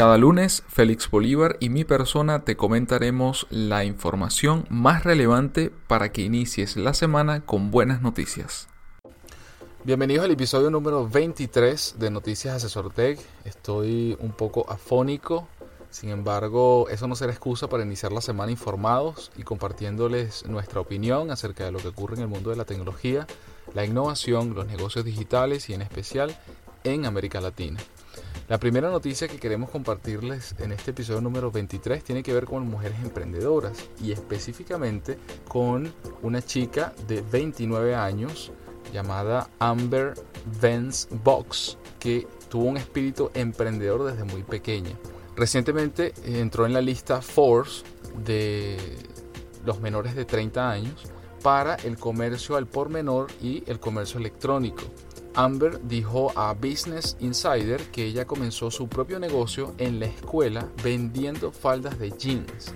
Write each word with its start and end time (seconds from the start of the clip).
Cada 0.00 0.16
lunes, 0.16 0.64
Félix 0.66 1.10
Bolívar 1.10 1.58
y 1.60 1.68
mi 1.68 1.84
persona 1.84 2.42
te 2.42 2.56
comentaremos 2.56 3.46
la 3.50 3.84
información 3.84 4.64
más 4.70 5.04
relevante 5.04 5.70
para 5.88 6.10
que 6.10 6.22
inicies 6.22 6.78
la 6.78 6.94
semana 6.94 7.44
con 7.44 7.70
buenas 7.70 8.00
noticias. 8.00 8.66
Bienvenidos 9.84 10.24
al 10.24 10.30
episodio 10.30 10.70
número 10.70 11.06
23 11.06 11.96
de 11.98 12.10
Noticias 12.10 12.54
Asesor 12.54 12.90
Tech. 12.94 13.20
Estoy 13.44 14.16
un 14.20 14.32
poco 14.32 14.64
afónico, 14.70 15.48
sin 15.90 16.08
embargo, 16.08 16.88
eso 16.88 17.06
no 17.06 17.14
será 17.14 17.32
excusa 17.32 17.68
para 17.68 17.82
iniciar 17.82 18.10
la 18.10 18.22
semana 18.22 18.50
informados 18.50 19.30
y 19.36 19.42
compartiéndoles 19.42 20.46
nuestra 20.46 20.80
opinión 20.80 21.30
acerca 21.30 21.66
de 21.66 21.72
lo 21.72 21.78
que 21.78 21.88
ocurre 21.88 22.16
en 22.16 22.22
el 22.22 22.28
mundo 22.28 22.48
de 22.48 22.56
la 22.56 22.64
tecnología, 22.64 23.26
la 23.74 23.84
innovación, 23.84 24.54
los 24.54 24.66
negocios 24.66 25.04
digitales 25.04 25.68
y 25.68 25.74
en 25.74 25.82
especial 25.82 26.34
en 26.84 27.04
América 27.04 27.42
Latina. 27.42 27.80
La 28.50 28.58
primera 28.58 28.90
noticia 28.90 29.28
que 29.28 29.38
queremos 29.38 29.70
compartirles 29.70 30.56
en 30.58 30.72
este 30.72 30.90
episodio 30.90 31.20
número 31.20 31.52
23 31.52 32.02
tiene 32.02 32.24
que 32.24 32.32
ver 32.32 32.46
con 32.46 32.68
mujeres 32.68 32.98
emprendedoras 33.00 33.88
y 34.02 34.10
específicamente 34.10 35.18
con 35.46 35.94
una 36.22 36.42
chica 36.42 36.92
de 37.06 37.22
29 37.22 37.94
años 37.94 38.50
llamada 38.92 39.48
Amber 39.60 40.14
Vance 40.60 41.06
Box 41.22 41.78
que 42.00 42.26
tuvo 42.48 42.64
un 42.64 42.76
espíritu 42.76 43.30
emprendedor 43.34 44.10
desde 44.10 44.24
muy 44.24 44.42
pequeña. 44.42 44.98
Recientemente 45.36 46.12
entró 46.24 46.66
en 46.66 46.72
la 46.72 46.80
lista 46.80 47.22
Force 47.22 47.84
de 48.24 48.76
los 49.64 49.78
menores 49.78 50.16
de 50.16 50.24
30 50.24 50.68
años 50.68 51.04
para 51.40 51.76
el 51.76 51.98
comercio 51.98 52.56
al 52.56 52.66
por 52.66 52.88
menor 52.88 53.28
y 53.40 53.62
el 53.68 53.78
comercio 53.78 54.18
electrónico. 54.18 54.82
Amber 55.34 55.80
dijo 55.86 56.32
a 56.36 56.54
Business 56.54 57.16
Insider 57.20 57.80
que 57.90 58.04
ella 58.04 58.26
comenzó 58.26 58.70
su 58.70 58.88
propio 58.88 59.20
negocio 59.20 59.74
en 59.78 60.00
la 60.00 60.06
escuela 60.06 60.68
vendiendo 60.82 61.52
faldas 61.52 61.98
de 61.98 62.10
jeans. 62.10 62.74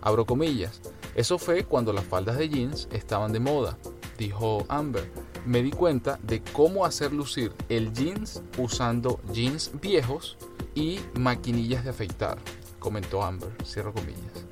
Abro 0.00 0.24
comillas. 0.24 0.80
Eso 1.14 1.38
fue 1.38 1.64
cuando 1.64 1.92
las 1.92 2.04
faldas 2.04 2.38
de 2.38 2.48
jeans 2.48 2.88
estaban 2.92 3.32
de 3.32 3.40
moda, 3.40 3.76
dijo 4.16 4.64
Amber. 4.68 5.10
Me 5.44 5.62
di 5.62 5.70
cuenta 5.70 6.20
de 6.22 6.42
cómo 6.42 6.84
hacer 6.84 7.12
lucir 7.12 7.52
el 7.68 7.92
jeans 7.92 8.42
usando 8.58 9.20
jeans 9.32 9.72
viejos 9.80 10.36
y 10.74 11.00
maquinillas 11.18 11.82
de 11.82 11.90
afeitar, 11.90 12.38
comentó 12.78 13.24
Amber. 13.24 13.50
Cierro 13.64 13.92
comillas. 13.92 14.46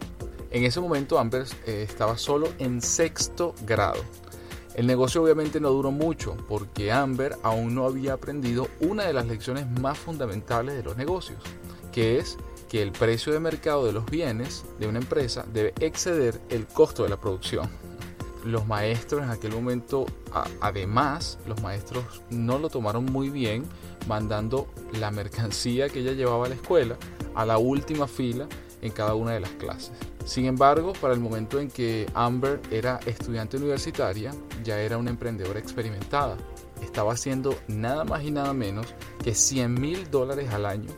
En 0.50 0.64
ese 0.64 0.80
momento 0.80 1.18
Amber 1.18 1.46
eh, 1.66 1.84
estaba 1.88 2.18
solo 2.18 2.48
en 2.58 2.80
sexto 2.80 3.54
grado 3.64 4.00
el 4.76 4.86
negocio 4.86 5.22
obviamente 5.22 5.58
no 5.58 5.70
duró 5.70 5.90
mucho 5.90 6.36
porque 6.48 6.92
Amber 6.92 7.38
aún 7.42 7.74
no 7.74 7.86
había 7.86 8.12
aprendido 8.12 8.68
una 8.80 9.04
de 9.04 9.14
las 9.14 9.26
lecciones 9.26 9.66
más 9.80 9.96
fundamentales 9.96 10.76
de 10.76 10.82
los 10.82 10.98
negocios, 10.98 11.38
que 11.92 12.18
es 12.18 12.36
que 12.68 12.82
el 12.82 12.92
precio 12.92 13.32
de 13.32 13.40
mercado 13.40 13.86
de 13.86 13.94
los 13.94 14.04
bienes 14.04 14.66
de 14.78 14.86
una 14.86 14.98
empresa 14.98 15.46
debe 15.50 15.72
exceder 15.80 16.42
el 16.50 16.66
costo 16.66 17.04
de 17.04 17.08
la 17.08 17.16
producción. 17.16 17.70
Los 18.44 18.66
maestros 18.66 19.22
en 19.22 19.30
aquel 19.30 19.52
momento, 19.52 20.04
además, 20.60 21.38
los 21.46 21.62
maestros 21.62 22.04
no 22.28 22.58
lo 22.58 22.68
tomaron 22.68 23.06
muy 23.06 23.30
bien, 23.30 23.64
mandando 24.06 24.68
la 25.00 25.10
mercancía 25.10 25.88
que 25.88 26.00
ella 26.00 26.12
llevaba 26.12 26.44
a 26.44 26.48
la 26.50 26.54
escuela 26.54 26.98
a 27.34 27.46
la 27.46 27.56
última 27.56 28.06
fila 28.06 28.46
en 28.82 28.92
cada 28.92 29.14
una 29.14 29.32
de 29.32 29.40
las 29.40 29.52
clases. 29.52 29.92
Sin 30.26 30.46
embargo, 30.46 30.92
para 31.00 31.14
el 31.14 31.20
momento 31.20 31.60
en 31.60 31.70
que 31.70 32.04
Amber 32.12 32.60
era 32.72 32.98
estudiante 33.06 33.56
universitaria, 33.58 34.34
ya 34.64 34.80
era 34.80 34.98
una 34.98 35.10
emprendedora 35.10 35.60
experimentada. 35.60 36.36
Estaba 36.82 37.12
haciendo 37.12 37.56
nada 37.68 38.04
más 38.04 38.24
y 38.24 38.32
nada 38.32 38.52
menos 38.52 38.92
que 39.22 39.34
100 39.34 39.72
mil 39.72 40.10
dólares 40.10 40.50
al 40.52 40.66
año 40.66 40.90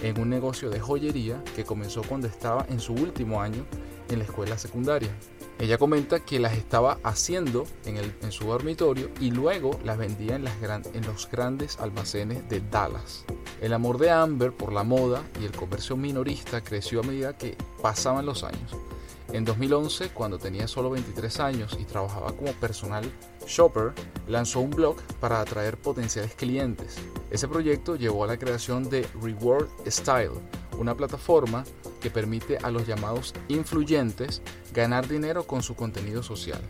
en 0.00 0.20
un 0.20 0.30
negocio 0.30 0.70
de 0.70 0.78
joyería 0.78 1.42
que 1.56 1.64
comenzó 1.64 2.02
cuando 2.02 2.28
estaba 2.28 2.64
en 2.68 2.78
su 2.78 2.92
último 2.92 3.42
año 3.42 3.66
en 4.10 4.20
la 4.20 4.24
escuela 4.24 4.56
secundaria. 4.56 5.10
Ella 5.58 5.76
comenta 5.76 6.20
que 6.20 6.38
las 6.38 6.56
estaba 6.56 6.98
haciendo 7.02 7.64
en, 7.84 8.30
su 8.30 8.44
dormitorio 8.44 9.10
y 9.20 9.32
luego 9.32 9.72
las 9.84 9.98
vendía 9.98 10.36
en, 10.36 10.46
en 10.46 11.04
los 11.04 11.28
grandes 11.28 11.80
almacenes 11.80 12.48
de 12.48 12.60
Dallas. 12.60 13.24
El 13.60 13.72
amor 13.72 13.98
de 13.98 14.10
Amber 14.10 14.52
por 14.52 14.72
la 14.72 14.84
moda 14.84 15.22
y 15.40 15.44
el 15.44 15.52
comercio 15.52 15.96
minorista 15.96 16.62
creció 16.62 17.00
a 17.00 17.02
medida 17.02 17.36
que 17.36 17.56
pasaban 17.82 18.24
los 18.24 18.44
años. 18.44 18.76
En 19.32 19.44
2011, 19.44 20.10
cuando 20.10 20.38
tenía 20.38 20.68
solo 20.68 20.90
23 20.90 21.40
años 21.40 21.76
y 21.78 21.84
trabajaba 21.84 22.32
como 22.32 22.52
personal 22.52 23.04
shopper, 23.46 23.92
lanzó 24.28 24.60
un 24.60 24.70
blog 24.70 24.96
para 25.20 25.40
atraer 25.40 25.76
potenciales 25.76 26.34
clientes. 26.34 26.96
Ese 27.30 27.48
proyecto 27.48 27.96
llevó 27.96 28.24
a 28.24 28.28
la 28.28 28.38
creación 28.38 28.88
de 28.88 29.06
Reward 29.20 29.68
Style, 29.86 30.30
una 30.78 30.94
plataforma 30.94 31.64
que 32.00 32.10
permite 32.10 32.58
a 32.58 32.70
los 32.70 32.86
llamados 32.86 33.34
influyentes 33.48 34.40
ganar 34.72 35.08
dinero 35.08 35.46
con 35.46 35.62
su 35.62 35.74
contenido 35.74 36.22
social. 36.22 36.60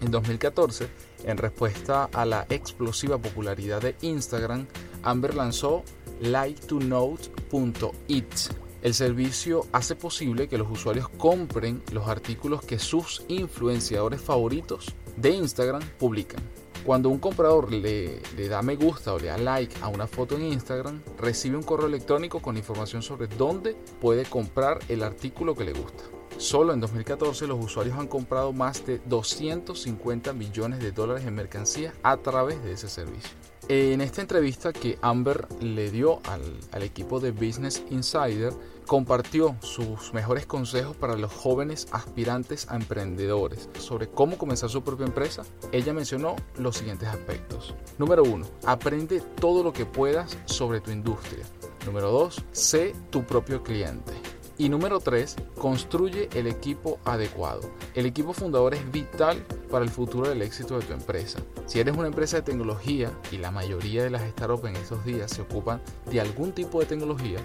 En 0.00 0.10
2014, 0.10 0.88
en 1.24 1.38
respuesta 1.38 2.10
a 2.12 2.26
la 2.26 2.46
explosiva 2.50 3.16
popularidad 3.18 3.80
de 3.80 3.96
Instagram, 4.02 4.66
Amber 5.02 5.34
lanzó 5.34 5.82
like2note.it. 6.22 8.34
El 8.82 8.94
servicio 8.94 9.66
hace 9.72 9.96
posible 9.96 10.48
que 10.48 10.58
los 10.58 10.70
usuarios 10.70 11.08
compren 11.08 11.82
los 11.92 12.08
artículos 12.08 12.62
que 12.62 12.78
sus 12.78 13.24
influenciadores 13.28 14.20
favoritos 14.20 14.94
de 15.16 15.30
Instagram 15.30 15.82
publican. 15.98 16.42
Cuando 16.84 17.08
un 17.08 17.18
comprador 17.18 17.72
le, 17.72 18.20
da 18.48 18.62
me 18.62 18.76
gusta 18.76 19.12
o 19.12 19.18
le 19.18 19.26
da 19.26 19.38
like 19.38 19.74
a 19.80 19.88
una 19.88 20.06
foto 20.06 20.36
en 20.36 20.44
Instagram, 20.44 21.02
recibe 21.18 21.56
un 21.56 21.64
correo 21.64 21.88
electrónico 21.88 22.40
con 22.40 22.56
información 22.56 23.02
sobre 23.02 23.26
dónde 23.26 23.74
puede 24.00 24.24
comprar 24.24 24.78
el 24.88 25.02
artículo 25.02 25.56
que 25.56 25.64
le 25.64 25.72
gusta. 25.72 26.04
Solo 26.36 26.72
en 26.72 26.80
2014 26.80 27.48
los 27.48 27.64
usuarios 27.64 27.98
han 27.98 28.06
comprado 28.06 28.52
más 28.52 28.86
de 28.86 29.00
250 29.06 30.32
millones 30.32 30.78
de 30.78 30.92
dólares 30.92 31.26
en 31.26 31.34
mercancías 31.34 31.92
a 32.04 32.18
través 32.18 32.62
de 32.62 32.72
ese 32.72 32.88
servicio. 32.88 33.32
En 33.68 34.00
esta 34.00 34.20
entrevista 34.20 34.72
que 34.72 34.96
Amber 35.02 35.48
le 35.60 35.90
dio 35.90 36.20
al, 36.26 36.82
equipo 36.84 37.18
de 37.18 37.32
Business 37.32 37.82
Insider, 37.90 38.52
compartió 38.86 39.56
sus 39.60 40.14
mejores 40.14 40.46
consejos 40.46 40.96
para 40.96 41.16
los 41.16 41.32
jóvenes 41.32 41.88
aspirantes 41.90 42.70
a 42.70 42.76
emprendedores 42.76 43.68
sobre 43.80 44.08
cómo 44.08 44.38
comenzar 44.38 44.70
su 44.70 44.84
propia 44.84 45.06
empresa. 45.06 45.42
Ella 45.72 45.92
mencionó 45.92 46.36
los 46.58 46.76
siguientes 46.76 47.08
aspectos. 47.08 47.74
Número 47.98 48.22
1. 48.22 48.46
Aprende 48.66 49.20
todo 49.20 49.64
lo 49.64 49.72
que 49.72 49.84
puedas 49.84 50.38
sobre 50.44 50.80
tu 50.80 50.92
industria. 50.92 51.44
Número 51.84 52.12
2. 52.12 52.44
Sé 52.52 52.94
tu 53.10 53.24
propio 53.24 53.64
cliente. 53.64 54.12
Y 54.58 54.70
número 54.70 55.00
3, 55.00 55.36
construye 55.58 56.30
el 56.34 56.46
equipo 56.46 56.98
adecuado. 57.04 57.60
El 57.94 58.06
equipo 58.06 58.32
fundador 58.32 58.72
es 58.72 58.90
vital 58.90 59.44
para 59.70 59.84
el 59.84 59.90
futuro 59.90 60.30
del 60.30 60.40
éxito 60.40 60.78
de 60.78 60.86
tu 60.86 60.94
empresa. 60.94 61.40
Si 61.66 61.78
eres 61.78 61.94
una 61.94 62.06
empresa 62.06 62.38
de 62.38 62.42
tecnología 62.42 63.12
y 63.30 63.36
la 63.36 63.50
mayoría 63.50 64.02
de 64.02 64.08
las 64.08 64.22
startups 64.22 64.68
en 64.68 64.76
estos 64.76 65.04
días 65.04 65.30
se 65.30 65.42
ocupan 65.42 65.82
de 66.10 66.22
algún 66.22 66.52
tipo 66.52 66.80
de 66.80 66.86
tecnología, 66.86 67.38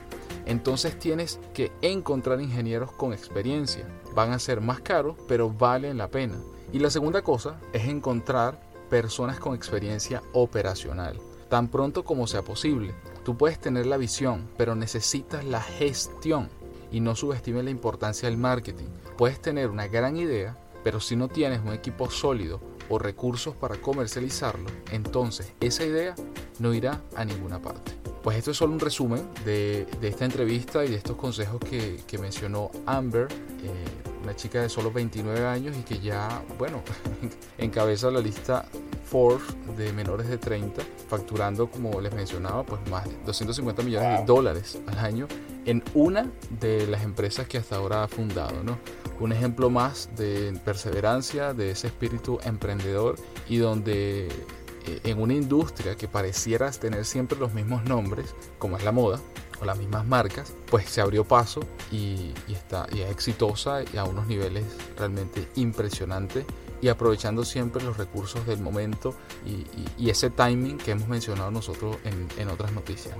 entonces 0.45 0.97
tienes 0.97 1.41
que 1.53 1.73
encontrar 1.81 2.39
ingenieros 2.39 2.93
con 2.93 3.11
experiencia. 3.11 3.85
Van 4.15 4.31
a 4.31 4.39
ser 4.39 4.61
más 4.61 4.79
caros, 4.79 5.17
pero 5.27 5.49
valen 5.49 5.97
la 5.97 6.07
pena. 6.07 6.37
Y 6.71 6.79
la 6.79 6.89
segunda 6.89 7.21
cosa 7.21 7.59
es 7.73 7.89
encontrar 7.89 8.57
personas 8.89 9.37
con 9.37 9.53
experiencia 9.53 10.23
operacional, 10.31 11.19
tan 11.49 11.67
pronto 11.67 12.05
como 12.05 12.25
sea 12.25 12.41
posible. 12.41 12.93
Tú 13.25 13.37
puedes 13.37 13.59
tener 13.59 13.85
la 13.85 13.97
visión, 13.97 14.47
pero 14.57 14.75
necesitas 14.75 15.43
la 15.43 15.61
gestión 15.61 16.49
y 16.91 16.99
no 16.99 17.15
subestimes 17.15 17.63
la 17.63 17.69
importancia 17.69 18.29
del 18.29 18.37
marketing. 18.37 18.87
Puedes 19.17 19.41
tener 19.41 19.69
una 19.69 19.87
gran 19.87 20.17
idea, 20.17 20.57
pero 20.83 20.99
si 20.99 21.15
no 21.15 21.27
tienes 21.27 21.61
un 21.61 21.73
equipo 21.73 22.09
sólido 22.09 22.59
o 22.89 22.99
recursos 22.99 23.55
para 23.55 23.77
comercializarlo, 23.77 24.69
entonces 24.91 25.53
esa 25.61 25.85
idea 25.85 26.15
no 26.59 26.73
irá 26.73 27.01
a 27.15 27.25
ninguna 27.25 27.61
parte. 27.61 27.93
Pues 28.21 28.37
esto 28.37 28.51
es 28.51 28.57
solo 28.57 28.73
un 28.73 28.79
resumen 28.79 29.27
de, 29.45 29.87
esta 30.01 30.25
entrevista 30.25 30.85
y 30.85 30.89
de 30.89 30.95
estos 30.97 31.15
consejos 31.15 31.59
que, 31.59 32.17
mencionó 32.19 32.69
Amber, 32.85 33.27
eh, 33.63 33.85
una 34.21 34.35
chica 34.35 34.61
de 34.61 34.69
solo 34.69 34.91
29 34.91 35.43
años 35.47 35.75
y 35.75 35.81
que 35.81 35.99
ya, 35.99 36.43
bueno, 36.59 36.83
encabeza 37.57 38.11
la 38.11 38.19
lista 38.19 38.65
Forbes 39.05 39.43
de 39.75 39.91
menores 39.91 40.27
de 40.27 40.37
30, 40.37 40.83
facturando, 41.09 41.69
como 41.69 41.99
les 41.99 42.13
mencionaba, 42.13 42.63
pues 42.63 42.79
más 42.89 43.05
de 43.05 43.17
250 43.25 43.81
millones 43.81 44.19
de 44.19 44.25
dólares 44.25 44.79
al 44.87 44.99
año 44.99 45.27
en 45.65 45.83
una 45.93 46.31
de 46.59 46.87
las 46.87 47.03
empresas 47.03 47.47
que 47.47 47.57
hasta 47.57 47.75
ahora 47.75 48.03
ha 48.03 48.07
fundado, 48.07 48.63
¿no? 48.63 48.77
un 49.19 49.31
ejemplo 49.31 49.69
más 49.69 50.09
de 50.17 50.59
perseverancia, 50.65 51.53
de 51.53 51.71
ese 51.71 51.87
espíritu 51.87 52.39
emprendedor 52.43 53.15
y 53.47 53.57
donde 53.57 54.27
eh, 54.27 54.99
en 55.03 55.21
una 55.21 55.33
industria 55.33 55.95
que 55.95 56.07
pareciera 56.07 56.71
tener 56.71 57.05
siempre 57.05 57.37
los 57.37 57.53
mismos 57.53 57.83
nombres, 57.85 58.33
como 58.57 58.77
es 58.77 58.83
la 58.83 58.91
moda, 58.91 59.19
o 59.61 59.65
las 59.65 59.77
mismas 59.77 60.07
marcas, 60.07 60.53
pues 60.71 60.89
se 60.89 61.01
abrió 61.01 61.23
paso 61.23 61.61
y, 61.91 62.33
está, 62.49 62.87
y 62.91 63.01
es 63.01 63.11
exitosa 63.11 63.83
y 63.93 63.97
a 63.97 64.05
unos 64.05 64.25
niveles 64.25 64.65
realmente 64.97 65.47
impresionantes 65.55 66.45
y 66.81 66.89
aprovechando 66.89 67.45
siempre 67.45 67.83
los 67.83 67.97
recursos 67.97 68.45
del 68.45 68.59
momento 68.59 69.15
y, 69.45 70.09
ese 70.09 70.29
timing 70.29 70.77
que 70.77 70.91
hemos 70.91 71.07
mencionado 71.07 71.51
nosotros 71.51 71.97
en, 72.03 72.49
otras 72.49 72.73
noticias. 72.73 73.15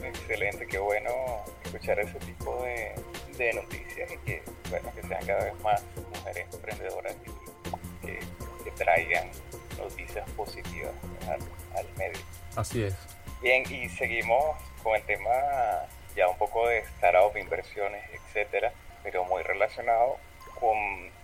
Excelente, 0.00 0.64
qué 0.66 0.78
bueno 0.78 1.10
escuchar 1.64 1.98
ese 1.98 2.18
tipo 2.20 2.62
de, 2.62 2.94
de 3.36 3.52
noticias 3.54 4.12
y 4.12 4.16
que, 4.18 4.42
bueno, 4.70 4.92
que 4.94 5.02
sean 5.02 5.26
cada 5.26 5.44
vez 5.44 5.60
más 5.60 5.82
mujeres 6.14 6.46
emprendedoras 6.54 7.16
y 7.24 8.06
que, 8.06 8.20
traigan 8.76 9.30
noticias 9.78 10.28
positivas 10.32 10.92
al, 11.28 11.86
medio. 11.96 12.20
Así 12.56 12.84
es. 12.84 12.94
Bien, 13.40 13.64
y 13.72 13.88
seguimos 13.88 14.56
con 14.82 14.94
el 14.94 15.02
tema 15.04 15.30
ya 16.14 16.28
un 16.28 16.36
poco 16.36 16.68
de 16.68 16.80
startup, 16.80 17.34
inversiones, 17.38 18.04
etcétera, 18.12 18.72
pero 19.02 19.24
muy 19.24 19.42
relacionado 19.42 20.18
con 20.60 20.76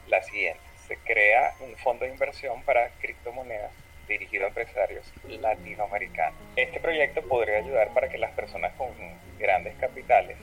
la 0.08 0.22
siguiente. 0.22 0.71
Se 0.92 0.98
crea 1.10 1.54
un 1.60 1.74
fondo 1.78 2.04
de 2.04 2.10
inversión 2.10 2.62
para 2.64 2.90
criptomonedas 3.00 3.70
dirigido 4.06 4.44
a 4.44 4.48
empresarios 4.48 5.10
latinoamericanos. 5.26 6.38
Este 6.54 6.80
proyecto 6.80 7.22
podría 7.22 7.56
ayudar 7.60 7.94
para 7.94 8.10
que 8.10 8.18
las 8.18 8.32
personas 8.32 8.74
con 8.74 8.90
grandes 9.38 9.74
capitales 9.76 10.36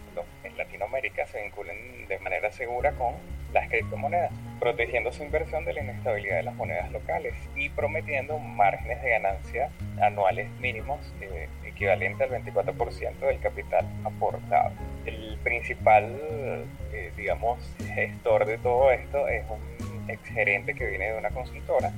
en 0.44 0.58
Latinoamérica 0.58 1.28
se 1.28 1.44
vinculen 1.44 2.08
de 2.08 2.18
manera 2.18 2.52
segura 2.52 2.94
con 2.94 3.14
las 3.54 3.70
criptomonedas, 3.70 4.32
protegiendo 4.60 5.12
su 5.12 5.22
inversión 5.22 5.66
de 5.66 5.74
la 5.74 5.84
inestabilidad 5.84 6.38
de 6.38 6.44
las 6.44 6.56
monedas 6.56 6.92
locales 6.92 7.36
y 7.56 7.70
prometiendo 7.70 8.40
márgenes 8.40 9.04
de 9.04 9.10
ganancia 9.12 9.70
anuales 10.02 10.50
mínimos 10.60 11.00
eh, 11.22 11.48
equivalente 11.64 12.24
al 12.24 12.32
24% 12.32 13.20
del 13.20 13.40
capital 13.40 13.86
aportado. 14.04 14.72
El 15.06 15.38
principal, 15.44 16.66
eh, 16.92 17.12
digamos, 17.16 17.60
gestor 17.94 18.48
de 18.48 18.58
todo 18.58 18.92
esto 18.92 19.28
es 19.28 19.44
un 19.48 19.79
exgerente 20.10 20.74
que 20.74 20.86
viene 20.86 21.12
de 21.12 21.18
una 21.18 21.30
consultora 21.30 21.92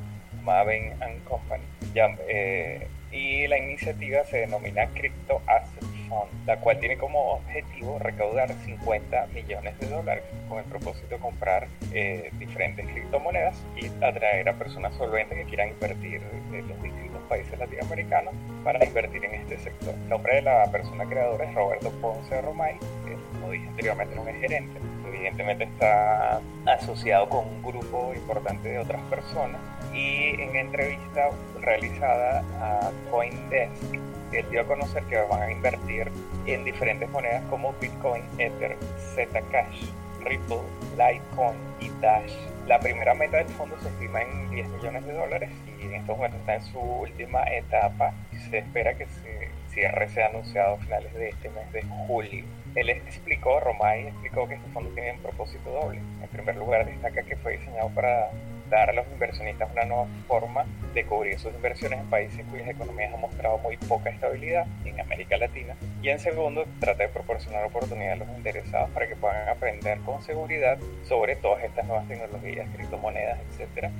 Maven 0.43 0.93
Company. 1.25 1.63
Eh, 1.95 2.87
y 3.11 3.47
la 3.47 3.57
iniciativa 3.57 4.23
se 4.23 4.37
denomina 4.37 4.87
Crypto 4.93 5.41
Asset 5.45 5.83
Fund, 6.07 6.47
la 6.47 6.57
cual 6.57 6.79
tiene 6.79 6.97
como 6.97 7.33
objetivo 7.33 7.99
recaudar 7.99 8.53
50 8.53 9.27
millones 9.27 9.77
de 9.79 9.87
dólares 9.87 10.23
con 10.47 10.59
el 10.59 10.65
propósito 10.65 11.15
de 11.15 11.17
comprar 11.19 11.67
eh, 11.93 12.31
diferentes 12.39 12.87
criptomonedas 12.87 13.61
y 13.75 13.87
atraer 14.03 14.47
a 14.47 14.53
personas 14.53 14.95
solventes 14.95 15.37
que 15.37 15.45
quieran 15.45 15.69
invertir 15.69 16.21
en 16.53 16.67
los 16.69 16.81
distintos 16.81 17.21
países 17.27 17.57
latinoamericanos 17.59 18.33
para 18.63 18.83
invertir 18.85 19.25
en 19.25 19.35
este 19.35 19.57
sector. 19.57 19.93
El 19.93 20.09
nombre 20.09 20.35
de 20.35 20.41
la 20.43 20.71
persona 20.71 21.05
creadora 21.05 21.49
es 21.49 21.53
Roberto 21.53 21.91
Ponce 22.01 22.41
Romay, 22.41 22.77
que 23.05 23.15
como 23.33 23.51
dije 23.51 23.67
anteriormente 23.67 24.15
no 24.15 24.27
es 24.27 24.39
gerente, 24.39 24.79
evidentemente 25.13 25.65
está 25.65 26.41
asociado 26.65 27.29
con 27.29 27.47
un 27.47 27.61
grupo 27.61 28.13
importante 28.13 28.69
de 28.69 28.79
otras 28.79 29.01
personas 29.03 29.59
y 29.93 30.41
en 30.41 30.55
entrevista 30.55 31.29
realizada 31.59 32.43
a 32.59 32.91
Coindesk, 33.09 33.93
él 34.31 34.45
dio 34.49 34.61
a 34.61 34.65
conocer 34.65 35.03
que 35.03 35.17
van 35.17 35.41
a 35.41 35.51
invertir 35.51 36.09
en 36.45 36.63
diferentes 36.63 37.09
monedas 37.09 37.43
como 37.49 37.73
Bitcoin, 37.73 38.23
Ether, 38.37 38.77
Zcash, 39.13 39.89
Ripple, 40.23 40.61
Litecoin 40.91 41.57
y 41.79 41.89
Dash. 42.01 42.31
La 42.67 42.79
primera 42.79 43.13
meta 43.13 43.37
del 43.37 43.49
fondo 43.49 43.75
se 43.81 43.89
estima 43.89 44.21
en 44.21 44.49
10 44.49 44.69
millones 44.69 45.05
de 45.05 45.13
dólares 45.13 45.49
y 45.79 45.85
en 45.85 45.95
estos 45.95 46.15
momentos 46.15 46.39
está 46.39 46.55
en 46.55 46.63
su 46.63 46.79
última 46.79 47.43
etapa 47.43 48.13
y 48.31 48.37
se 48.37 48.59
espera 48.59 48.93
que 48.93 49.05
se 49.07 49.49
cierre 49.71 50.07
sea 50.09 50.27
anunciado 50.27 50.75
a 50.75 50.77
finales 50.77 51.13
de 51.13 51.29
este 51.29 51.49
mes 51.49 51.71
de 51.73 51.83
julio. 52.07 52.45
Él 52.75 52.89
explicó, 52.89 53.59
Romay 53.59 54.07
explicó 54.07 54.47
que 54.47 54.55
este 54.55 54.69
fondo 54.69 54.89
tiene 54.91 55.13
un 55.13 55.19
propósito 55.19 55.69
doble. 55.69 55.99
En 55.99 56.29
primer 56.29 56.55
lugar, 56.55 56.85
destaca 56.85 57.23
que 57.23 57.35
fue 57.35 57.57
diseñado 57.57 57.89
para 57.89 58.29
dar 58.69 58.89
a 58.89 58.93
los 58.93 59.05
inversionistas 59.11 59.69
una 59.73 59.83
nueva 59.83 60.07
forma 60.27 60.65
de 60.93 61.05
cubrir 61.05 61.37
sus 61.37 61.53
inversiones 61.53 61.99
en 61.99 62.09
países 62.09 62.45
cuyas 62.49 62.69
economías 62.69 63.13
han 63.13 63.19
mostrado 63.19 63.57
muy 63.57 63.75
poca 63.75 64.09
estabilidad 64.09 64.65
en 64.85 64.99
América 64.99 65.37
Latina. 65.37 65.75
Y 66.01 66.09
en 66.09 66.19
segundo, 66.19 66.65
trata 66.79 67.03
de 67.03 67.09
proporcionar 67.09 67.65
oportunidades 67.65 68.21
a 68.21 68.25
los 68.25 68.37
interesados 68.37 68.89
para 68.91 69.07
que 69.07 69.17
puedan 69.17 69.49
aprender 69.49 69.99
con 69.99 70.21
seguridad 70.21 70.77
sobre 71.03 71.35
todas 71.35 71.65
estas 71.65 71.85
nuevas 71.85 72.07
tecnologías, 72.07 72.67
criptomonedas, 72.73 73.39
etcétera, 73.49 73.91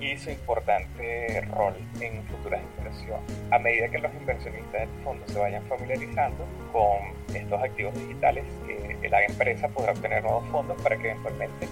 y 0.00 0.16
su 0.16 0.30
importante 0.30 1.40
rol 1.52 1.74
en 2.00 2.22
futuras 2.24 2.60
inversiones. 2.78 3.24
A 3.50 3.58
medida 3.58 3.88
que 3.88 3.98
los 3.98 4.12
inversionistas 4.14 4.80
del 4.80 5.04
fondo 5.04 5.26
se 5.28 5.38
vayan 5.38 5.64
familiarizando 5.66 6.46
con 6.72 6.98
estos 7.34 7.62
activos 7.62 7.94
digitales, 7.94 8.44
que 9.00 9.08
la 9.08 9.24
empresa 9.24 9.68
podrá 9.68 9.92
obtener 9.92 10.22
nuevos 10.22 10.46
fondos 10.48 10.80
para 10.82 10.96
que 10.96 11.10
eventualmente 11.10 11.68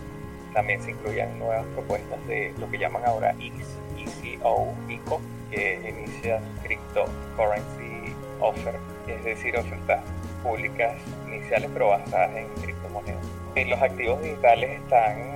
también 0.55 0.81
se 0.82 0.93
incluyan 0.93 1.38
nuevas 1.38 1.67
propuestas 1.75 2.26
de 2.26 2.55
lo 2.58 2.70
que 2.70 2.78
llaman 2.78 3.05
ahora 3.05 3.34
ECO, 3.38 4.75
ICO, 4.88 5.20
que 5.50 5.75
inicia 5.87 6.40
Cryptocurrency 6.62 8.14
Offer, 8.40 8.75
es 9.06 9.25
decir, 9.25 9.56
ofertas 9.56 10.02
públicas 10.43 10.94
iniciales 11.26 11.70
pero 11.72 11.88
basadas 11.88 12.34
en 12.37 12.49
criptomonedas. 12.62 13.25
Los 13.55 13.82
activos 13.82 14.22
digitales 14.22 14.81
están 14.81 15.36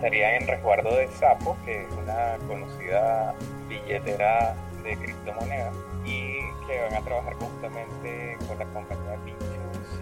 estarían 0.00 0.42
en 0.42 0.48
resguardo 0.48 0.96
de 0.96 1.08
Sapo, 1.08 1.58
que 1.66 1.82
es 1.82 1.92
una 1.92 2.38
conocida 2.48 3.34
billetera 3.68 4.54
de 4.82 4.96
criptomonedas, 4.96 5.74
y 6.06 6.38
que 6.66 6.80
van 6.80 6.94
a 6.94 7.04
trabajar 7.04 7.34
conjuntamente 7.34 8.38
con 8.48 8.58
la 8.58 8.64
compañía 8.64 9.16
Bichus, 9.26 10.00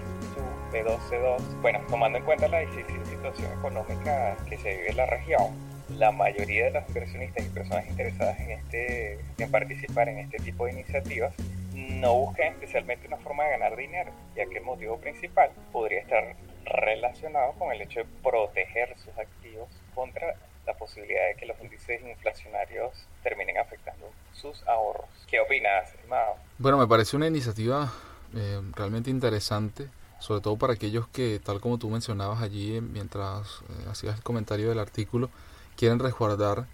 B122. 0.72 1.60
Bueno, 1.60 1.80
tomando 1.90 2.18
en 2.18 2.24
cuenta 2.24 2.46
la 2.46 2.60
difícil 2.60 3.04
situación 3.06 3.50
económica 3.58 4.36
que 4.48 4.56
se 4.58 4.76
vive 4.76 4.90
en 4.90 4.96
la 4.98 5.06
región, 5.06 5.46
la 5.88 6.12
mayoría 6.12 6.66
de 6.66 6.70
los 6.70 6.86
inversionistas 6.86 7.44
y 7.44 7.48
personas 7.48 7.88
interesadas 7.88 8.38
en, 8.38 8.52
este, 8.52 9.18
en 9.38 9.50
participar 9.50 10.08
en 10.08 10.18
este 10.18 10.38
tipo 10.38 10.66
de 10.66 10.74
iniciativas 10.74 11.34
no 11.74 12.14
buscan 12.14 12.52
especialmente 12.52 13.08
una 13.08 13.16
forma 13.16 13.44
de 13.44 13.50
ganar 13.50 13.76
dinero, 13.76 14.12
ya 14.36 14.46
que 14.46 14.58
el 14.58 14.64
motivo 14.64 14.98
principal 14.98 15.50
podría 15.72 16.00
estar 16.00 16.36
relacionado 16.68 17.52
con 17.58 17.72
el 17.72 17.82
hecho 17.82 18.00
de 18.00 18.06
proteger 18.22 18.96
sus 18.98 19.16
activos 19.18 19.68
contra 19.94 20.36
la 20.66 20.74
posibilidad 20.74 21.26
de 21.28 21.34
que 21.36 21.46
los 21.46 21.58
índices 21.60 22.00
inflacionarios 22.02 22.92
terminen 23.22 23.58
afectando 23.58 24.10
sus 24.34 24.62
ahorros. 24.68 25.08
¿Qué 25.26 25.40
opinas, 25.40 25.92
estimado? 25.94 26.36
Bueno, 26.58 26.78
me 26.78 26.86
parece 26.86 27.16
una 27.16 27.26
iniciativa 27.26 27.90
eh, 28.34 28.60
realmente 28.76 29.10
interesante, 29.10 29.88
sobre 30.18 30.42
todo 30.42 30.56
para 30.56 30.74
aquellos 30.74 31.08
que, 31.08 31.40
tal 31.42 31.60
como 31.60 31.78
tú 31.78 31.88
mencionabas 31.88 32.42
allí 32.42 32.76
eh, 32.76 32.80
mientras 32.82 33.62
eh, 33.62 33.88
hacías 33.90 34.16
el 34.16 34.22
comentario 34.22 34.68
del 34.68 34.78
artículo, 34.78 35.30
quieren 35.76 35.98
resguardar 35.98 36.66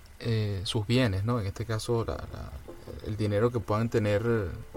sus 0.63 0.87
bienes, 0.87 1.25
¿no? 1.25 1.39
En 1.39 1.47
este 1.47 1.67
caso, 1.67 2.07
el 3.07 3.17
dinero 3.19 3.51
que 3.51 3.61
puedan 3.61 3.91
tener, 3.91 4.23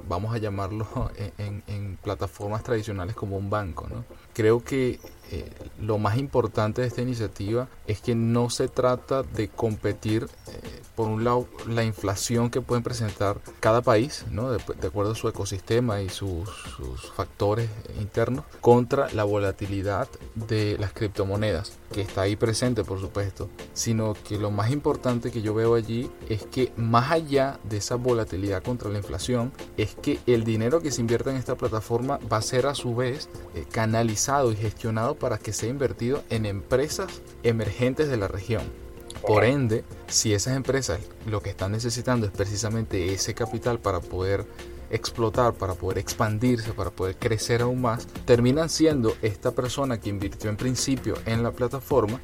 vamos 0.05 0.35
a 0.35 0.39
llamarlo, 0.39 0.85
en, 1.37 1.63
en, 1.67 1.95
plataformas 1.95 2.63
tradicionales 2.63 3.15
como 3.15 3.37
un 3.37 3.49
banco, 3.49 3.87
¿no? 3.87 4.03
Creo 4.33 4.61
que 4.61 4.99
eh, 5.31 5.51
lo 5.79 5.97
más 5.97 6.17
importante 6.17 6.81
de 6.81 6.87
esta 6.87 7.01
iniciativa 7.01 7.67
es 7.85 8.01
que 8.01 8.15
no 8.15 8.49
se 8.49 8.67
trata 8.67 9.23
de 9.23 9.49
competir, 9.49 10.27
eh, 10.47 10.81
por 10.97 11.09
un 11.09 11.23
lado, 11.23 11.47
la 11.67 11.83
inflación 11.83 12.49
que 12.49 12.59
pueden 12.59 12.83
presentar 12.83 13.39
cada 13.59 13.83
país, 13.83 14.25
¿no? 14.31 14.49
de, 14.49 14.59
acuerdo 14.87 15.11
a 15.11 15.15
su 15.15 15.27
ecosistema 15.27 16.01
y 16.01 16.09
sus, 16.09 16.49
sus, 16.75 17.11
factores 17.11 17.69
internos, 17.99 18.43
contra 18.61 19.07
la 19.13 19.23
volatilidad 19.23 20.09
de 20.33 20.75
las 20.79 20.93
criptomonedas, 20.93 21.73
que 21.93 22.01
está 22.01 22.21
ahí 22.21 22.35
presente, 22.35 22.83
por 22.83 22.99
supuesto, 22.99 23.47
sino 23.73 24.15
que 24.27 24.39
lo 24.39 24.49
más 24.49 24.71
importante 24.71 25.29
que 25.29 25.43
yo 25.43 25.53
veo 25.53 25.75
allí 25.75 26.09
es 26.29 26.43
que 26.47 26.73
más 26.77 27.11
allá 27.11 27.59
de 27.63 27.77
esa 27.77 27.93
volatilidad 27.93 28.63
contra 28.63 28.89
la 28.89 28.97
inflación, 28.97 29.51
es 29.77 29.93
que 29.93 30.19
el 30.25 30.45
dinero 30.45 30.81
que 30.81 30.89
se 30.89 31.01
invierte 31.01 31.29
en 31.29 31.35
esta 31.35 31.53
plataforma 31.53 32.19
va 32.33 32.37
a 32.37 32.41
ser 32.41 32.65
a 32.65 32.73
su 32.73 32.95
vez 32.95 33.29
eh, 33.53 33.65
canalizado 33.71 34.51
y 34.51 34.55
gestionado 34.55 35.13
para 35.13 35.37
que 35.37 35.53
sea 35.53 35.69
invertido 35.69 36.23
en 36.31 36.47
empresas 36.47 37.21
emergentes 37.43 38.09
de 38.09 38.17
la 38.17 38.27
región. 38.27 38.86
Por 39.27 39.43
ende, 39.43 39.83
si 40.07 40.33
esas 40.33 40.55
empresas 40.55 41.01
lo 41.25 41.41
que 41.41 41.49
están 41.49 41.73
necesitando 41.73 42.25
es 42.25 42.31
precisamente 42.31 43.13
ese 43.13 43.33
capital 43.33 43.77
para 43.77 43.99
poder 43.99 44.45
explotar, 44.89 45.53
para 45.53 45.73
poder 45.73 45.97
expandirse, 45.97 46.71
para 46.71 46.91
poder 46.91 47.17
crecer 47.17 47.61
aún 47.61 47.81
más, 47.81 48.07
terminan 48.23 48.69
siendo 48.69 49.17
esta 49.21 49.51
persona 49.51 49.99
que 49.99 50.07
invirtió 50.07 50.49
en 50.49 50.55
principio 50.55 51.15
en 51.25 51.43
la 51.43 51.51
plataforma 51.51 52.21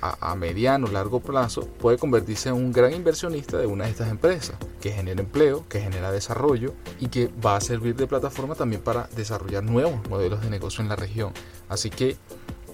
a, 0.00 0.30
a 0.30 0.36
mediano, 0.36 0.86
largo 0.86 1.18
plazo, 1.18 1.62
puede 1.66 1.98
convertirse 1.98 2.50
en 2.50 2.54
un 2.54 2.70
gran 2.70 2.94
inversionista 2.94 3.58
de 3.58 3.66
una 3.66 3.86
de 3.86 3.90
estas 3.90 4.08
empresas, 4.08 4.56
que 4.80 4.92
genera 4.92 5.20
empleo, 5.20 5.64
que 5.68 5.80
genera 5.80 6.12
desarrollo 6.12 6.72
y 7.00 7.08
que 7.08 7.30
va 7.44 7.56
a 7.56 7.60
servir 7.60 7.96
de 7.96 8.06
plataforma 8.06 8.54
también 8.54 8.80
para 8.80 9.08
desarrollar 9.16 9.64
nuevos 9.64 10.08
modelos 10.08 10.40
de 10.40 10.50
negocio 10.50 10.82
en 10.82 10.88
la 10.88 10.94
región. 10.94 11.32
Así 11.68 11.90
que 11.90 12.16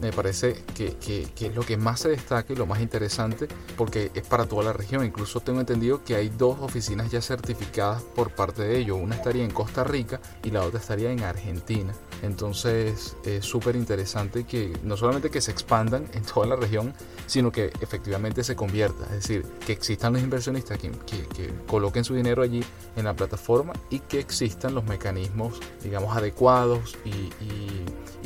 me 0.01 0.13
parece 0.13 0.63
que, 0.75 0.97
es 1.39 1.55
lo 1.55 1.63
que 1.63 1.77
más 1.77 2.01
se 2.01 2.09
destaca 2.09 2.53
y 2.53 2.57
lo 2.57 2.67
más 2.67 2.81
interesante 2.81 3.49
porque 3.77 4.11
es 4.15 4.27
para 4.27 4.47
toda 4.47 4.65
la 4.65 4.73
región. 4.73 5.05
Incluso 5.05 5.41
tengo 5.41 5.61
entendido 5.61 6.03
que 6.05 6.17
hay 6.17 6.29
dos 6.29 6.59
oficinas 6.61 7.11
ya 7.11 7.21
certificadas 7.21 8.03
por 8.03 8.31
parte 8.31 8.63
de 8.63 8.79
ellos. 8.79 8.99
Una 9.01 9.17
estaría 9.17 9.45
en 9.45 9.51
Costa 9.51 9.85
Rica 9.85 10.21
y 10.43 10.51
la 10.51 10.63
otra 10.63 10.81
estaría 10.81 11.11
en 11.11 11.23
Argentina. 11.23 11.93
Entonces 12.23 13.17
es 13.25 13.45
súper 13.45 13.77
interesante 13.77 14.45
que 14.45 14.79
no 14.83 14.97
solamente 14.97 15.31
que 15.31 15.41
se 15.41 15.51
expandan 15.51 16.07
en 16.13 16.23
toda 16.23 16.47
la 16.47 16.57
región, 16.57 16.93
sino 17.27 17.51
que 17.51 17.73
efectivamente 17.81 18.45
se 18.45 18.57
convierta. 18.57 19.05
Es 19.05 19.23
decir, 19.23 19.47
que 19.67 19.73
existan 19.73 20.13
los 20.13 20.23
inversionistas 20.23 20.79
que, 20.79 20.91
que 20.91 21.51
coloquen 21.67 22.05
su 22.05 22.15
dinero 22.15 22.43
allí 22.43 22.63
en 22.97 23.05
la 23.05 23.15
plataforma 23.15 23.73
y 23.89 24.01
que 24.01 24.19
existan 24.19 24.75
los 24.75 24.85
mecanismos, 24.85 25.61
digamos, 25.83 26.17
adecuados 26.17 26.97
y, 27.05 27.31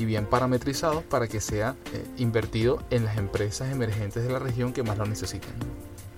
bien 0.04 0.26
parametrizados 0.26 1.02
para 1.04 1.26
que 1.28 1.40
sea 1.40 1.63
eh, 1.70 2.04
invertido 2.18 2.82
en 2.90 3.04
las 3.04 3.16
empresas 3.16 3.72
emergentes 3.72 4.22
de 4.24 4.32
la 4.32 4.38
región 4.38 4.72
que 4.72 4.82
más 4.82 4.98
lo 4.98 5.06
necesitan. 5.06 5.52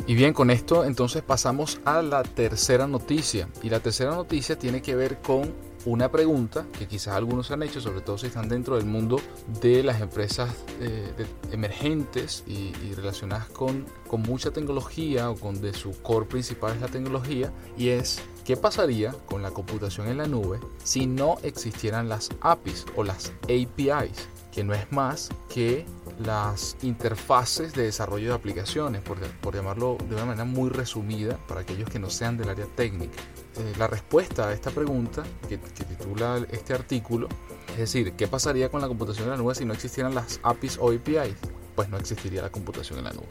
Y 0.08 0.14
bien, 0.14 0.32
con 0.32 0.50
esto 0.50 0.84
entonces 0.84 1.22
pasamos 1.22 1.80
a 1.84 2.00
la 2.00 2.22
tercera 2.22 2.86
noticia. 2.86 3.48
Y 3.62 3.70
la 3.70 3.80
tercera 3.80 4.14
noticia 4.14 4.56
tiene 4.56 4.80
que 4.80 4.94
ver 4.94 5.18
con 5.18 5.52
una 5.86 6.10
pregunta 6.10 6.66
que 6.78 6.86
quizás 6.86 7.14
algunos 7.14 7.50
han 7.50 7.62
hecho, 7.62 7.80
sobre 7.80 8.00
todo 8.00 8.18
si 8.18 8.26
están 8.26 8.48
dentro 8.48 8.76
del 8.76 8.86
mundo 8.86 9.20
de 9.60 9.82
las 9.82 10.00
empresas 10.00 10.50
eh, 10.80 11.26
emergentes 11.52 12.44
y, 12.46 12.72
relacionadas 12.94 13.48
con, 13.48 13.86
con, 14.08 14.22
mucha 14.22 14.50
tecnología 14.50 15.30
o 15.30 15.36
con 15.36 15.60
de 15.60 15.72
su 15.72 15.92
core 16.02 16.26
principal 16.26 16.74
es 16.74 16.80
la 16.80 16.88
tecnología, 16.88 17.52
y 17.78 17.90
es 17.90 18.20
qué 18.44 18.56
pasaría 18.56 19.12
con 19.26 19.42
la 19.42 19.52
computación 19.52 20.08
en 20.08 20.18
la 20.18 20.26
nube 20.26 20.58
si 20.82 21.06
no 21.06 21.36
existieran 21.42 22.08
las 22.08 22.30
APIs 22.40 22.84
o 22.96 23.04
las 23.04 23.32
APIs, 23.44 24.28
que 24.56 24.64
no 24.64 24.72
es 24.72 24.90
más 24.90 25.28
que 25.52 25.84
las 26.18 26.78
interfaces 26.80 27.74
de 27.74 27.82
desarrollo 27.82 28.30
de 28.30 28.34
aplicaciones, 28.34 29.02
por, 29.02 29.18
por 29.18 29.54
llamarlo 29.54 29.98
de 30.08 30.14
una 30.14 30.24
manera 30.24 30.46
muy 30.46 30.70
resumida 30.70 31.36
para 31.46 31.60
aquellos 31.60 31.90
que 31.90 31.98
no 31.98 32.08
sean 32.08 32.38
del 32.38 32.48
área 32.48 32.64
técnica. 32.64 33.18
Eh, 33.58 33.74
la 33.78 33.86
respuesta 33.86 34.48
a 34.48 34.54
esta 34.54 34.70
pregunta 34.70 35.24
que, 35.46 35.58
titula 35.58 36.42
este 36.50 36.72
artículo, 36.72 37.28
es 37.72 37.76
decir, 37.76 38.14
¿qué 38.14 38.28
pasaría 38.28 38.70
con 38.70 38.80
la 38.80 38.88
computación 38.88 39.24
en 39.24 39.32
la 39.32 39.36
nube 39.36 39.54
si 39.54 39.66
no 39.66 39.74
existieran 39.74 40.14
las 40.14 40.40
APIs 40.42 40.78
o 40.80 40.90
APIs? 40.90 41.36
Pues 41.74 41.90
no 41.90 41.98
existiría 41.98 42.40
la 42.40 42.50
computación 42.50 42.98
en 43.00 43.04
la 43.04 43.12
nube. 43.12 43.28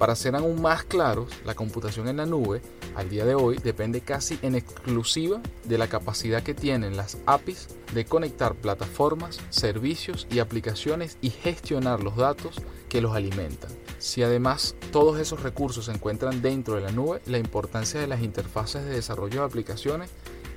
Para 0.00 0.16
ser 0.16 0.34
aún 0.34 0.62
más 0.62 0.84
claros, 0.84 1.28
la 1.44 1.54
computación 1.54 2.08
en 2.08 2.16
la 2.16 2.24
nube 2.24 2.62
al 2.94 3.10
día 3.10 3.26
de 3.26 3.34
hoy 3.34 3.58
depende 3.62 4.00
casi 4.00 4.38
en 4.40 4.54
exclusiva 4.54 5.42
de 5.64 5.76
la 5.76 5.88
capacidad 5.88 6.42
que 6.42 6.54
tienen 6.54 6.96
las 6.96 7.18
APIs 7.26 7.68
de 7.92 8.06
conectar 8.06 8.54
plataformas, 8.54 9.38
servicios 9.50 10.26
y 10.30 10.38
aplicaciones 10.38 11.18
y 11.20 11.28
gestionar 11.28 12.02
los 12.02 12.16
datos 12.16 12.62
que 12.88 13.02
los 13.02 13.14
alimentan. 13.14 13.70
Si 13.98 14.22
además 14.22 14.74
todos 14.90 15.20
esos 15.20 15.42
recursos 15.42 15.84
se 15.84 15.92
encuentran 15.92 16.40
dentro 16.40 16.76
de 16.76 16.80
la 16.80 16.92
nube, 16.92 17.20
la 17.26 17.36
importancia 17.36 18.00
de 18.00 18.06
las 18.06 18.22
interfaces 18.22 18.82
de 18.86 18.92
desarrollo 18.92 19.40
de 19.40 19.46
aplicaciones 19.48 20.08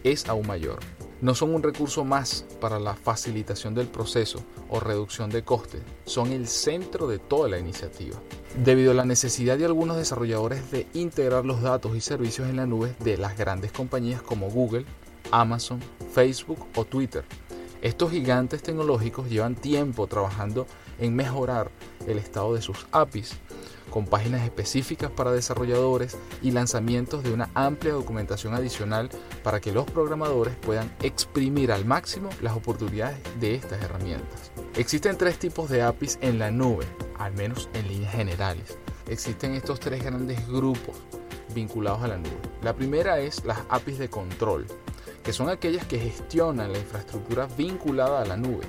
es 0.06 0.30
aún 0.30 0.48
mayor. 0.48 0.80
No 1.20 1.36
son 1.36 1.54
un 1.54 1.64
recurso 1.64 2.06
más 2.06 2.46
para 2.62 2.80
la 2.80 2.96
facilitación 2.96 3.76
del 3.76 3.88
proceso 3.88 4.42
o 4.70 4.80
reducción 4.80 5.30
de 5.30 5.44
costes, 5.44 5.82
son 6.06 6.32
el 6.32 6.48
centro 6.48 7.08
de 7.08 7.20
toda 7.20 7.50
la 7.50 7.60
iniciativa. 7.60 8.18
Debido 8.56 8.92
a 8.92 8.94
la 8.94 9.04
necesidad 9.04 9.58
de 9.58 9.66
algunos 9.66 9.98
desarrolladores 9.98 10.70
de 10.70 10.86
integrar 10.94 11.44
los 11.44 11.64
datos 11.64 11.96
y 11.96 12.02
servicios 12.02 12.48
en 12.48 12.56
la 12.56 12.68
nube 12.68 12.96
de 13.00 13.18
las 13.18 13.36
grandes 13.36 13.72
compañías 13.72 14.22
como 14.22 14.50
Google, 14.52 14.86
Amazon, 15.32 15.80
Facebook 16.14 16.68
o 16.76 16.86
Twitter, 16.86 17.26
estos 17.82 18.12
gigantes 18.12 18.64
tecnológicos 18.64 19.28
llevan 19.28 19.56
tiempo 19.56 20.08
trabajando 20.08 20.68
en 21.00 21.16
mejorar 21.16 21.70
el 22.08 22.18
estado 22.18 22.54
de 22.54 22.62
sus 22.62 22.86
APIs, 22.94 23.34
con 23.90 24.06
páginas 24.06 24.44
específicas 24.44 25.12
para 25.12 25.34
desarrolladores 25.34 26.16
y 26.42 26.52
lanzamientos 26.52 27.24
de 27.24 27.34
una 27.34 27.50
amplia 27.56 27.92
documentación 27.92 28.54
adicional 28.54 29.10
para 29.44 29.60
que 29.60 29.74
los 29.74 29.84
programadores 29.86 30.56
puedan 30.56 30.96
exprimir 31.02 31.74
al 31.74 31.84
máximo 31.84 32.30
las 32.42 32.56
oportunidades 32.56 33.18
de 33.42 33.56
estas 33.56 33.84
herramientas. 33.84 34.53
Existen 34.76 35.20
tres 35.20 35.38
tipos 35.38 35.70
de 35.70 35.84
APIs 35.84 36.18
en 36.22 36.40
la 36.40 36.50
nube, 36.50 36.88
al 37.20 37.34
menos 37.34 37.70
en 37.76 37.88
líneas 37.88 38.14
generales. 38.14 38.80
Existen 39.08 39.54
estos 39.54 39.80
tres 39.80 40.04
grandes 40.04 40.48
grupos 40.48 40.96
vinculados 41.54 42.02
a 42.02 42.08
la 42.08 42.18
nube. 42.18 42.40
La 42.64 42.74
primera 42.74 43.20
es 43.20 43.46
las 43.46 43.60
APIs 43.70 44.00
de 44.00 44.10
control, 44.10 44.66
que 45.22 45.32
son 45.32 45.50
aquellas 45.50 45.86
que 45.86 46.00
gestionan 46.00 46.74
la 46.74 46.80
infraestructura 46.80 47.48
vinculada 47.56 48.24
a 48.24 48.26
la 48.26 48.36
nube, 48.36 48.66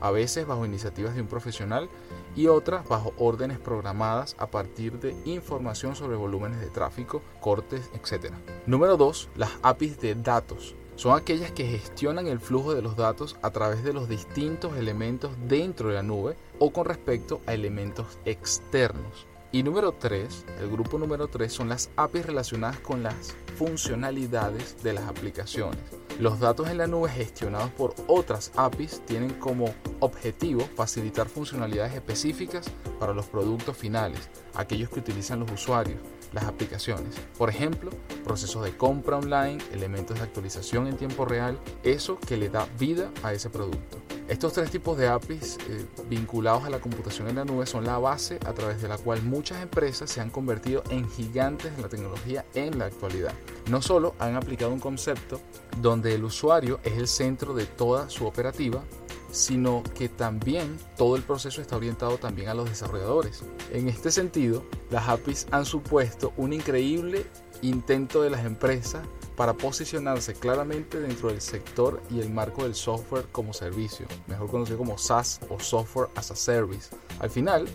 a 0.00 0.12
veces 0.12 0.46
bajo 0.46 0.64
iniciativas 0.64 1.16
de 1.16 1.22
un 1.22 1.26
profesional 1.26 1.88
y 2.36 2.46
otras 2.46 2.86
bajo 2.86 3.12
órdenes 3.18 3.58
programadas 3.58 4.36
a 4.38 4.46
partir 4.46 5.00
de 5.00 5.16
información 5.24 5.96
sobre 5.96 6.16
volúmenes 6.16 6.60
de 6.60 6.70
tráfico, 6.70 7.20
cortes, 7.40 7.90
etc. 7.94 8.32
Número 8.66 8.96
2. 8.96 9.30
Las 9.34 9.50
APIs 9.62 9.98
de 10.00 10.14
datos. 10.14 10.76
Son 10.98 11.16
aquellas 11.16 11.52
que 11.52 11.64
gestionan 11.64 12.26
el 12.26 12.40
flujo 12.40 12.74
de 12.74 12.82
los 12.82 12.96
datos 12.96 13.36
a 13.42 13.52
través 13.52 13.84
de 13.84 13.92
los 13.92 14.08
distintos 14.08 14.76
elementos 14.76 15.30
dentro 15.46 15.90
de 15.90 15.94
la 15.94 16.02
nube 16.02 16.36
o 16.58 16.72
con 16.72 16.86
respecto 16.86 17.40
a 17.46 17.54
elementos 17.54 18.18
externos. 18.24 19.28
Y 19.52 19.62
número 19.62 19.92
3, 19.92 20.46
el 20.60 20.68
grupo 20.68 20.98
número 20.98 21.28
3 21.28 21.52
son 21.52 21.68
las 21.68 21.90
APIs 21.94 22.26
relacionadas 22.26 22.80
con 22.80 23.04
las 23.04 23.36
funcionalidades 23.56 24.82
de 24.82 24.92
las 24.92 25.04
aplicaciones. 25.04 25.78
Los 26.18 26.40
datos 26.40 26.68
en 26.68 26.78
la 26.78 26.88
nube 26.88 27.08
gestionados 27.10 27.70
por 27.70 27.94
otras 28.08 28.50
APIs 28.56 29.00
tienen 29.06 29.34
como 29.34 29.72
objetivo 30.00 30.68
facilitar 30.74 31.28
funcionalidades 31.28 31.94
específicas 31.94 32.68
para 32.98 33.14
los 33.14 33.26
productos 33.26 33.76
finales, 33.76 34.28
aquellos 34.52 34.90
que 34.90 34.98
utilizan 34.98 35.38
los 35.38 35.52
usuarios, 35.52 36.00
las 36.32 36.44
aplicaciones. 36.44 37.14
Por 37.36 37.50
ejemplo, 37.50 37.90
procesos 38.24 38.64
de 38.64 38.76
compra 38.76 39.16
online, 39.16 39.58
elementos 39.72 40.18
de 40.18 40.24
actualización 40.24 40.86
en 40.86 40.96
tiempo 40.96 41.24
real, 41.24 41.58
eso 41.82 42.18
que 42.18 42.36
le 42.36 42.48
da 42.48 42.66
vida 42.78 43.10
a 43.22 43.32
ese 43.32 43.50
producto. 43.50 43.98
Estos 44.28 44.52
tres 44.52 44.70
tipos 44.70 44.98
de 44.98 45.08
APIs 45.08 45.56
eh, 45.70 45.86
vinculados 46.06 46.64
a 46.64 46.70
la 46.70 46.80
computación 46.80 47.28
en 47.28 47.36
la 47.36 47.46
nube 47.46 47.64
son 47.64 47.86
la 47.86 47.96
base 47.98 48.38
a 48.44 48.52
través 48.52 48.82
de 48.82 48.86
la 48.86 48.98
cual 48.98 49.22
muchas 49.22 49.62
empresas 49.62 50.10
se 50.10 50.20
han 50.20 50.28
convertido 50.28 50.82
en 50.90 51.08
gigantes 51.08 51.74
de 51.74 51.82
la 51.82 51.88
tecnología 51.88 52.44
en 52.52 52.78
la 52.78 52.84
actualidad. 52.84 53.32
No 53.70 53.80
solo 53.80 54.14
han 54.18 54.36
aplicado 54.36 54.70
un 54.70 54.80
concepto 54.80 55.40
donde 55.80 56.14
el 56.14 56.24
usuario 56.24 56.78
es 56.84 56.98
el 56.98 57.08
centro 57.08 57.54
de 57.54 57.64
toda 57.64 58.10
su 58.10 58.26
operativa, 58.26 58.84
sino 59.30 59.82
que 59.94 60.08
también 60.08 60.78
todo 60.96 61.16
el 61.16 61.22
proceso 61.22 61.60
está 61.60 61.76
orientado 61.76 62.18
también 62.18 62.48
a 62.48 62.54
los 62.54 62.68
desarrolladores. 62.68 63.42
En 63.72 63.88
este 63.88 64.10
sentido, 64.10 64.64
las 64.90 65.08
APIs 65.08 65.46
han 65.50 65.64
supuesto 65.64 66.32
un 66.36 66.52
increíble 66.52 67.26
intento 67.62 68.22
de 68.22 68.30
las 68.30 68.44
empresas 68.44 69.06
para 69.36 69.54
posicionarse 69.54 70.34
claramente 70.34 71.00
dentro 71.00 71.28
del 71.28 71.40
sector 71.40 72.02
y 72.10 72.20
el 72.20 72.30
marco 72.30 72.64
del 72.64 72.74
software 72.74 73.26
como 73.30 73.52
servicio, 73.52 74.06
mejor 74.26 74.50
conocido 74.50 74.78
como 74.78 74.98
SaaS 74.98 75.40
o 75.48 75.60
Software 75.60 76.08
as 76.16 76.30
a 76.30 76.36
Service. 76.36 76.90
Al 77.20 77.30
final, 77.30 77.68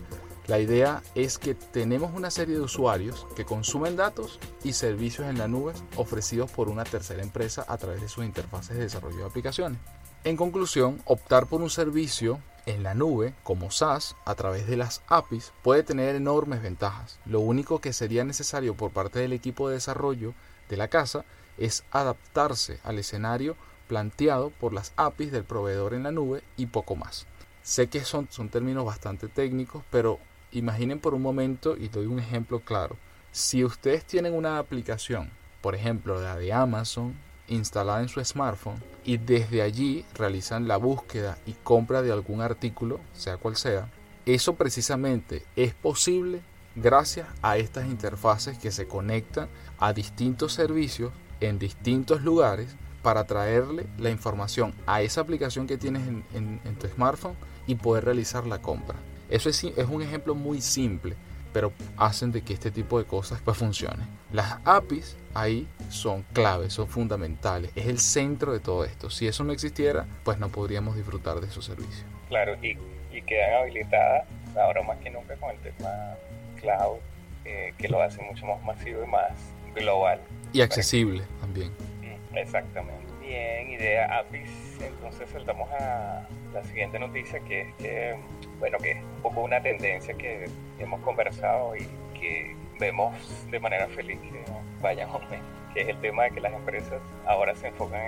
la 0.46 0.58
idea 0.58 1.02
es 1.14 1.38
que 1.38 1.54
tenemos 1.54 2.12
una 2.14 2.30
serie 2.30 2.56
de 2.56 2.60
usuarios 2.60 3.26
que 3.34 3.46
consumen 3.46 3.96
datos 3.96 4.38
y 4.62 4.74
servicios 4.74 5.26
en 5.26 5.38
la 5.38 5.48
nube 5.48 5.72
ofrecidos 5.96 6.50
por 6.50 6.68
una 6.68 6.84
tercera 6.84 7.22
empresa 7.22 7.64
a 7.66 7.78
través 7.78 8.02
de 8.02 8.10
sus 8.10 8.24
interfaces 8.24 8.76
de 8.76 8.82
desarrollo 8.82 9.18
de 9.18 9.24
aplicaciones. 9.24 9.78
En 10.24 10.38
conclusión, 10.38 11.02
optar 11.04 11.46
por 11.48 11.60
un 11.60 11.68
servicio 11.68 12.40
en 12.64 12.82
la 12.82 12.94
nube 12.94 13.34
como 13.42 13.70
SaaS 13.70 14.16
a 14.24 14.34
través 14.34 14.66
de 14.66 14.78
las 14.78 15.02
APIs 15.06 15.52
puede 15.62 15.82
tener 15.82 16.16
enormes 16.16 16.62
ventajas. 16.62 17.18
Lo 17.26 17.40
único 17.40 17.82
que 17.82 17.92
sería 17.92 18.24
necesario 18.24 18.74
por 18.74 18.90
parte 18.90 19.18
del 19.18 19.34
equipo 19.34 19.68
de 19.68 19.74
desarrollo 19.74 20.32
de 20.70 20.78
la 20.78 20.88
casa 20.88 21.26
es 21.58 21.84
adaptarse 21.90 22.80
al 22.84 22.98
escenario 22.98 23.54
planteado 23.86 24.48
por 24.48 24.72
las 24.72 24.94
APIs 24.96 25.30
del 25.30 25.44
proveedor 25.44 25.92
en 25.92 26.04
la 26.04 26.10
nube 26.10 26.42
y 26.56 26.66
poco 26.66 26.96
más. 26.96 27.26
Sé 27.62 27.88
que 27.88 28.02
son, 28.02 28.26
son 28.30 28.48
términos 28.48 28.86
bastante 28.86 29.28
técnicos, 29.28 29.84
pero 29.90 30.18
imaginen 30.52 31.00
por 31.00 31.12
un 31.12 31.20
momento 31.20 31.76
y 31.76 31.88
doy 31.88 32.06
un 32.06 32.18
ejemplo 32.18 32.60
claro. 32.60 32.96
Si 33.30 33.62
ustedes 33.62 34.06
tienen 34.06 34.32
una 34.32 34.58
aplicación, 34.58 35.30
por 35.60 35.74
ejemplo 35.74 36.18
la 36.18 36.36
de 36.36 36.50
Amazon, 36.50 37.14
instalada 37.48 38.00
en 38.00 38.08
su 38.08 38.24
smartphone 38.24 38.82
y 39.04 39.18
desde 39.18 39.62
allí 39.62 40.04
realizan 40.14 40.66
la 40.68 40.76
búsqueda 40.76 41.38
y 41.46 41.52
compra 41.52 42.02
de 42.02 42.12
algún 42.12 42.40
artículo, 42.40 43.00
sea 43.12 43.36
cual 43.36 43.56
sea, 43.56 43.88
eso 44.26 44.54
precisamente 44.54 45.44
es 45.56 45.74
posible 45.74 46.40
gracias 46.74 47.28
a 47.42 47.56
estas 47.58 47.86
interfaces 47.86 48.58
que 48.58 48.72
se 48.72 48.86
conectan 48.86 49.48
a 49.78 49.92
distintos 49.92 50.52
servicios 50.52 51.12
en 51.40 51.58
distintos 51.58 52.22
lugares 52.22 52.74
para 53.02 53.24
traerle 53.24 53.86
la 53.98 54.10
información 54.10 54.74
a 54.86 55.02
esa 55.02 55.20
aplicación 55.20 55.66
que 55.66 55.76
tienes 55.76 56.08
en, 56.08 56.78
tu 56.80 56.88
smartphone 56.88 57.36
y 57.66 57.74
poder 57.74 58.06
realizar 58.06 58.46
la 58.46 58.62
compra. 58.62 58.96
Eso 59.28 59.50
es, 59.50 59.62
es, 59.62 59.88
un 59.88 60.00
ejemplo 60.00 60.34
muy 60.34 60.62
simple, 60.62 61.14
pero 61.52 61.72
hacen 61.98 62.32
de 62.32 62.42
que 62.42 62.54
este 62.54 62.70
tipo 62.70 62.98
de 62.98 63.04
cosas 63.04 63.40
pues 63.44 63.58
funcione. 63.58 64.04
Las 64.32 64.58
APIs 64.64 65.16
ahí 65.34 65.68
son 65.88 66.22
claves, 66.32 66.72
son 66.72 66.88
fundamentales, 66.88 67.70
es 67.74 67.86
el 67.86 67.98
centro 67.98 68.52
de 68.52 68.60
todo 68.60 68.84
esto. 68.84 69.10
Si 69.10 69.26
eso 69.26 69.44
no 69.44 69.52
existiera, 69.52 70.06
pues 70.24 70.38
no 70.38 70.48
podríamos 70.48 70.96
disfrutar 70.96 71.40
de 71.40 71.46
esos 71.46 71.64
servicios. 71.64 72.04
Claro, 72.28 72.56
y, 72.62 72.76
y 73.12 73.22
quedan 73.22 73.62
habilitadas 73.62 74.26
ahora 74.56 74.82
más 74.82 74.98
que 74.98 75.10
nunca 75.10 75.36
con 75.36 75.50
el 75.50 75.58
tema 75.58 76.16
cloud, 76.60 76.98
eh, 77.44 77.74
que 77.78 77.88
lo 77.88 78.00
hace 78.00 78.22
mucho 78.22 78.46
más 78.46 78.62
masivo 78.62 79.04
y 79.04 79.06
más 79.06 79.32
global. 79.74 80.20
Y 80.52 80.60
accesible 80.60 81.24
también. 81.40 81.70
Mm, 82.00 82.38
exactamente. 82.38 83.04
Bien, 83.20 83.70
idea 83.70 84.18
APIs. 84.18 84.50
Entonces 84.80 85.28
saltamos 85.30 85.68
a 85.72 86.26
la 86.52 86.64
siguiente 86.64 86.98
noticia 86.98 87.40
que 87.40 87.62
es 87.62 87.74
que, 87.76 88.16
bueno, 88.58 88.78
que 88.78 88.92
es 88.92 89.02
un 89.02 89.22
poco 89.22 89.42
una 89.42 89.60
tendencia 89.62 90.14
que 90.14 90.48
hemos 90.78 91.00
conversado 91.00 91.74
y 91.76 91.86
que 92.18 92.54
vemos 92.78 93.14
de 93.50 93.60
manera 93.60 93.88
feliz 93.88 94.18
que 94.20 94.44
vayan 94.80 95.08
aumentando, 95.08 95.44
es 95.74 95.88
el 95.88 96.00
tema 96.00 96.24
de 96.24 96.30
que 96.30 96.40
las 96.40 96.52
empresas 96.52 97.00
ahora 97.26 97.54
se 97.54 97.68
enfocan 97.68 98.00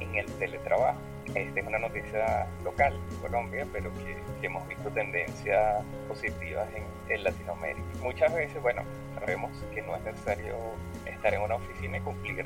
en, 0.00 0.14
el 0.14 0.26
teletrabajo. 0.38 0.98
Esta 1.34 1.60
es 1.60 1.66
una 1.66 1.78
noticia 1.78 2.46
local 2.64 2.98
en 3.10 3.16
Colombia, 3.16 3.66
pero 3.72 3.90
que, 3.94 4.16
hemos 4.46 4.66
visto 4.68 4.90
tendencias 4.90 5.84
positivas 6.08 6.68
en, 6.74 6.84
en, 7.14 7.24
Latinoamérica. 7.24 7.86
Muchas 8.02 8.34
veces, 8.34 8.60
bueno, 8.60 8.82
sabemos 9.18 9.50
que 9.72 9.82
no 9.82 9.94
es 9.96 10.02
necesario 10.02 10.56
estar 11.06 11.32
en 11.32 11.42
una 11.42 11.54
oficina 11.54 11.98
y 11.98 12.00
cumplir 12.00 12.44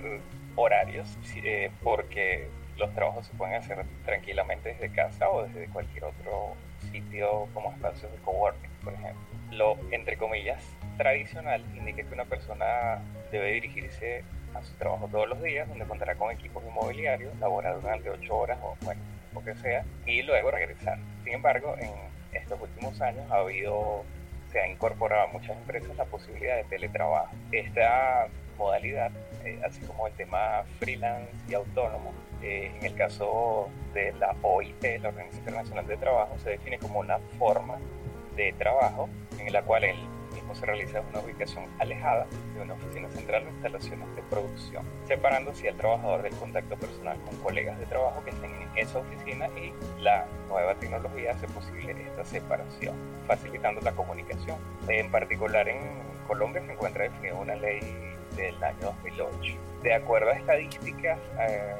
horarios, 0.56 1.08
eh, 1.36 1.70
porque 1.82 2.48
los 2.76 2.92
trabajos 2.94 3.26
se 3.26 3.34
pueden 3.34 3.54
hacer 3.54 3.84
tranquilamente 4.04 4.70
desde 4.70 4.90
casa 4.90 5.30
o 5.30 5.44
desde 5.44 5.66
cualquier 5.68 6.04
otro 6.04 6.54
sitio 6.92 7.48
como 7.54 7.72
espacios 7.72 8.12
de 8.12 8.18
coworking, 8.18 8.70
por 8.84 8.92
ejemplo. 8.92 9.22
Lo, 9.52 9.76
entre 9.90 10.16
comillas, 10.16 10.62
tradicional 10.96 11.64
indica 11.76 12.02
que 12.02 12.12
una 12.12 12.24
persona 12.24 13.00
debe 13.30 13.52
dirigirse 13.52 14.24
a 14.56 14.62
su 14.62 14.72
trabajo 14.74 15.08
todos 15.10 15.28
los 15.28 15.42
días, 15.42 15.68
donde 15.68 15.84
contará 15.84 16.14
con 16.14 16.30
equipos 16.30 16.62
inmobiliarios, 16.64 17.36
laborar 17.38 17.80
durante 17.80 18.10
8 18.10 18.36
horas 18.36 18.58
o 18.62 18.76
bueno, 18.82 19.00
lo 19.34 19.44
que 19.44 19.54
sea, 19.56 19.84
y 20.06 20.22
luego 20.22 20.50
regresar. 20.50 20.98
Sin 21.24 21.34
embargo, 21.34 21.76
en 21.78 21.90
estos 22.32 22.60
últimos 22.60 23.00
años 23.00 23.30
ha 23.30 23.36
habido, 23.36 24.04
se 24.50 24.60
ha 24.60 24.68
incorporado 24.68 25.28
a 25.28 25.32
muchas 25.32 25.56
empresas 25.56 25.96
la 25.96 26.04
posibilidad 26.04 26.56
de 26.56 26.64
teletrabajo. 26.64 27.34
Esta 27.52 28.28
modalidad, 28.58 29.10
eh, 29.44 29.60
así 29.66 29.80
como 29.82 30.06
el 30.06 30.12
tema 30.14 30.64
freelance 30.78 31.32
y 31.48 31.54
autónomo, 31.54 32.12
eh, 32.42 32.72
en 32.78 32.86
el 32.86 32.94
caso 32.94 33.68
de 33.94 34.12
la 34.14 34.34
OIT, 34.42 34.82
la 35.00 35.08
Organización 35.08 35.38
Internacional 35.38 35.86
de 35.86 35.96
Trabajo, 35.96 36.38
se 36.38 36.50
define 36.50 36.78
como 36.78 37.00
una 37.00 37.18
forma 37.38 37.78
de 38.36 38.52
trabajo 38.52 39.08
en 39.38 39.52
la 39.52 39.62
cual 39.62 39.84
el 39.84 39.96
se 40.54 40.66
realiza 40.66 40.98
en 40.98 41.06
una 41.06 41.20
ubicación 41.20 41.64
alejada 41.78 42.26
de 42.54 42.62
una 42.62 42.74
oficina 42.74 43.08
central 43.10 43.46
o 43.46 43.50
instalaciones 43.50 44.14
de 44.16 44.22
producción, 44.22 44.84
separando 45.06 45.50
así 45.50 45.68
al 45.68 45.76
trabajador 45.76 46.22
del 46.22 46.34
contacto 46.36 46.76
personal 46.76 47.18
con 47.24 47.36
colegas 47.38 47.78
de 47.78 47.86
trabajo 47.86 48.22
que 48.24 48.30
estén 48.30 48.52
en 48.52 48.68
esa 48.76 48.98
oficina 48.98 49.48
y 49.56 49.72
la 50.02 50.26
nueva 50.48 50.74
tecnología 50.76 51.32
hace 51.32 51.46
posible 51.48 51.92
esta 51.92 52.24
separación, 52.24 52.94
facilitando 53.26 53.80
la 53.80 53.92
comunicación. 53.92 54.58
En 54.88 55.10
particular 55.10 55.68
en 55.68 55.80
Colombia 56.26 56.62
se 56.64 56.72
encuentra 56.72 57.04
definida 57.04 57.34
una 57.34 57.54
ley 57.54 57.80
del 58.36 58.62
año 58.62 58.80
2008. 58.80 59.54
De 59.82 59.94
acuerdo 59.94 60.30
a 60.30 60.34
estadísticas 60.34 61.18
eh, 61.40 61.74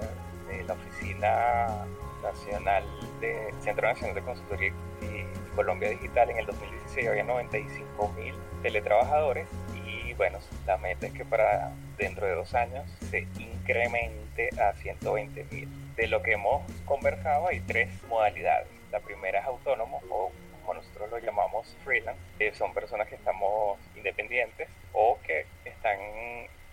de 0.49 0.65
la 0.65 0.75
Oficina 0.75 1.87
Nacional 2.23 2.85
de 3.21 3.53
Centro 3.61 3.87
Nacional 3.89 4.15
de 4.15 4.23
Consultoría 4.23 4.73
Colombia 5.57 5.89
Digital 5.89 6.31
en 6.31 6.37
el 6.37 6.47
2016 6.47 7.09
había 7.09 7.25
95 7.25 8.09
mil 8.11 8.35
teletrabajadores 8.63 9.49
y 9.87 10.13
bueno, 10.15 10.39
la 10.67 10.77
meta 10.77 11.07
es 11.07 11.15
que 11.15 11.25
para 11.25 11.73
dentro 11.97 12.27
de 12.27 12.35
dos 12.35 12.55
años 12.55 12.85
se 13.11 13.27
incremente 13.39 14.51
a 14.61 14.75
120 14.75 15.45
mil. 15.51 15.69
De 15.97 16.09
lo 16.09 16.23
que 16.23 16.33
hemos 16.33 16.71
conversado 16.85 17.49
hay 17.49 17.61
tres 17.61 17.89
modalidades. 18.09 18.69
La 18.93 19.01
primera 19.01 19.41
es 19.41 19.47
autónomo 19.47 20.03
o 20.11 20.31
como 20.61 20.75
nosotros 20.75 21.11
lo 21.11 21.19
llamamos 21.19 21.75
freelance, 21.85 22.21
que 22.39 22.55
son 22.55 22.75
personas 22.75 23.09
que 23.09 23.15
estamos 23.15 23.79
independientes 23.97 24.69
o 24.93 25.19
que 25.27 25.47
están 25.65 25.99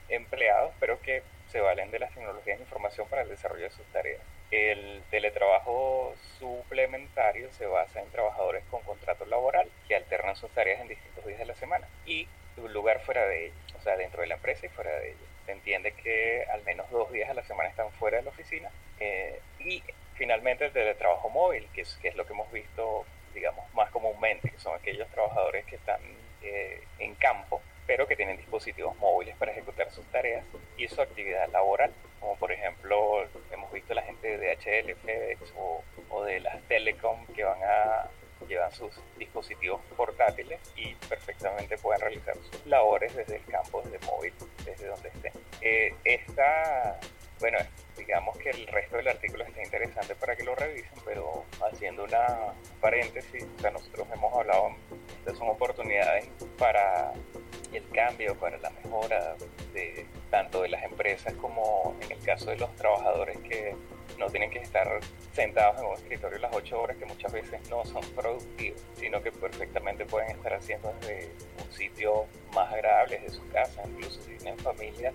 empleados 0.09 0.73
pero 0.79 0.99
que 0.99 1.23
se 1.47 1.61
valen 1.61 1.89
de 1.89 1.99
las 1.99 2.13
tecnologías 2.13 2.57
de 2.57 2.63
información 2.63 3.07
para 3.07 3.21
el 3.21 3.29
desarrollo 3.29 3.63
de 3.63 3.71
sus 3.71 3.85
tareas. 3.87 4.21
El 4.53 5.01
teletrabajo 5.09 6.13
suplementario 6.37 7.51
se 7.53 7.65
basa 7.65 8.01
en 8.01 8.11
trabajadores 8.11 8.63
con 8.69 8.83
contrato 8.83 9.25
laboral 9.25 9.67
que 9.87 9.95
alternan 9.95 10.35
sus 10.35 10.51
tareas 10.51 10.79
en 10.79 10.89
distintos 10.89 11.25
días 11.25 11.39
de 11.39 11.47
la 11.47 11.55
semana 11.55 11.87
y 12.05 12.27
un 12.57 12.71
lugar 12.71 12.99
fuera 12.99 13.25
de 13.25 13.47
ella, 13.47 13.55
o 13.75 13.81
sea, 13.81 13.97
dentro 13.97 14.21
de 14.21 14.27
la 14.27 14.35
empresa 14.35 14.67
y 14.67 14.69
fuera 14.69 14.91
de 14.91 15.09
ella. 15.09 15.27
Se 15.47 15.53
entiende 15.53 15.93
que 15.93 16.45
al 16.53 16.61
menos 16.65 16.87
dos 16.91 17.11
días 17.11 17.31
a 17.31 17.33
la 17.33 17.41
semana 17.45 17.67
están 17.67 17.91
fuera 17.93 18.17
de 18.17 18.23
la 18.25 18.29
oficina. 18.29 18.69
Eh, 18.99 19.39
y 19.57 19.81
finalmente 20.13 20.65
el 20.65 20.71
teletrabajo 20.71 21.31
móvil, 21.31 21.67
que 21.73 21.81
es, 21.81 22.15
lo 22.15 22.27
que 22.27 22.33
hemos 22.33 22.51
visto, 22.51 23.07
digamos, 23.33 23.73
más 23.73 23.89
comúnmente, 23.89 24.51
que 24.51 24.59
son 24.59 24.75
aquellos 24.75 25.09
trabajadores 25.09 25.65
que 25.65 25.77
están 25.77 25.99
eh, 26.43 26.83
en 26.99 27.15
campo 27.15 27.59
pero 27.85 28.07
que 28.07 28.15
tienen 28.15 28.37
dispositivos 28.37 28.95
móviles 28.97 29.35
para 29.37 29.51
ejecutar 29.51 29.91
sus 29.91 30.05
tareas 30.07 30.45
y 30.77 30.87
su 30.87 31.01
actividad 31.01 31.49
laboral, 31.51 31.91
como 32.19 32.35
por 32.37 32.51
ejemplo 32.51 33.23
hemos 33.51 33.71
visto 33.71 33.93
la 33.93 34.03
gente 34.03 34.37
de 34.37 34.55
DHL, 34.55 34.95
FedEx 34.95 35.53
o, 35.57 35.83
de 36.23 36.39
las 36.39 36.61
Telecom 36.67 37.25
que 37.27 37.43
van 37.43 37.57
a 37.63 38.09
llevar 38.47 38.73
sus 38.73 38.91
dispositivos 39.17 39.81
portátiles 39.97 40.59
y 40.75 40.93
perfectamente 40.95 41.77
pueden 41.77 42.01
realizar 42.01 42.35
sus 42.35 42.65
labores 42.65 43.15
desde 43.15 43.37
el 43.37 43.45
campo, 43.45 43.81
desde 43.83 44.05
móvil, 44.05 44.33
desde 44.65 44.87
donde 44.87 45.09
estén. 45.09 45.33
Eh, 45.61 45.95
esta, 46.03 46.99
bueno, 47.43 47.57
digamos 47.97 48.37
que 48.37 48.51
el 48.51 48.65
resto 48.67 48.95
del 48.95 49.09
artículo 49.09 49.43
está 49.43 49.61
interesante 49.61 50.15
para 50.15 50.33
que 50.33 50.45
lo 50.45 50.55
revisen, 50.55 50.97
pero 51.03 51.43
haciendo 51.69 52.05
una 52.05 52.53
paréntesis, 52.79 53.45
o 53.57 53.59
sea, 53.59 53.69
nosotros 53.69 54.07
hemos 54.13 54.33
hablado, 54.33 54.69
estas 55.19 55.37
son 55.37 55.49
oportunidades 55.49 56.29
para 56.57 57.11
el 57.73 57.89
cambio, 57.89 58.33
para 58.39 58.57
la 58.59 58.69
mejora 58.69 59.35
de 59.73 60.05
tanto 60.31 60.61
de 60.61 60.69
las 60.69 60.83
empresas 60.83 61.33
como 61.33 61.93
en 61.99 62.13
el 62.13 62.19
caso 62.23 62.49
de 62.49 62.55
los 62.55 62.73
trabajadores 62.77 63.37
que 63.39 63.75
no 64.17 64.27
tienen 64.27 64.49
que 64.49 64.59
estar 64.59 65.01
sentados 65.33 65.81
en 65.81 65.87
un 65.87 65.93
escritorio 65.95 66.37
las 66.37 66.55
ocho 66.55 66.81
horas 66.81 66.95
que 66.95 67.05
muchas 67.05 67.33
veces 67.33 67.59
no 67.69 67.83
son 67.83 68.03
productivos, 68.15 68.81
sino 68.95 69.21
que 69.21 69.33
perfectamente 69.33 70.05
pueden 70.05 70.31
estar 70.31 70.53
haciendo 70.53 70.93
desde 71.01 71.29
un 71.61 71.73
sitio 71.73 72.25
más 72.53 72.71
agradable, 72.71 73.19
desde 73.19 73.35
su 73.35 73.49
casa, 73.49 73.81
incluso 73.85 74.21
si 74.21 74.37
tienen 74.37 74.57
familia, 74.59 75.11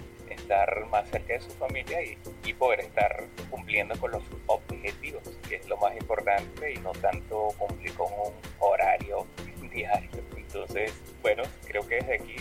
estar 0.48 0.86
más 0.86 1.06
cerca 1.10 1.34
de 1.34 1.40
su 1.40 1.50
familia 1.50 2.02
y, 2.02 2.16
y 2.44 2.54
poder 2.54 2.80
estar 2.80 3.22
cumpliendo 3.50 3.94
con 4.00 4.12
los 4.12 4.22
objetivos, 4.46 5.22
que 5.46 5.56
es 5.56 5.68
lo 5.68 5.76
más 5.76 5.94
importante 5.94 6.72
y 6.72 6.78
no 6.78 6.92
tanto 6.92 7.48
cumplir 7.58 7.92
con 7.92 8.06
un 8.12 8.32
horario 8.58 9.26
diario. 9.70 10.08
Entonces, 10.34 10.94
bueno, 11.20 11.42
creo 11.66 11.86
que 11.86 11.96
desde 11.96 12.14
aquí 12.14 12.36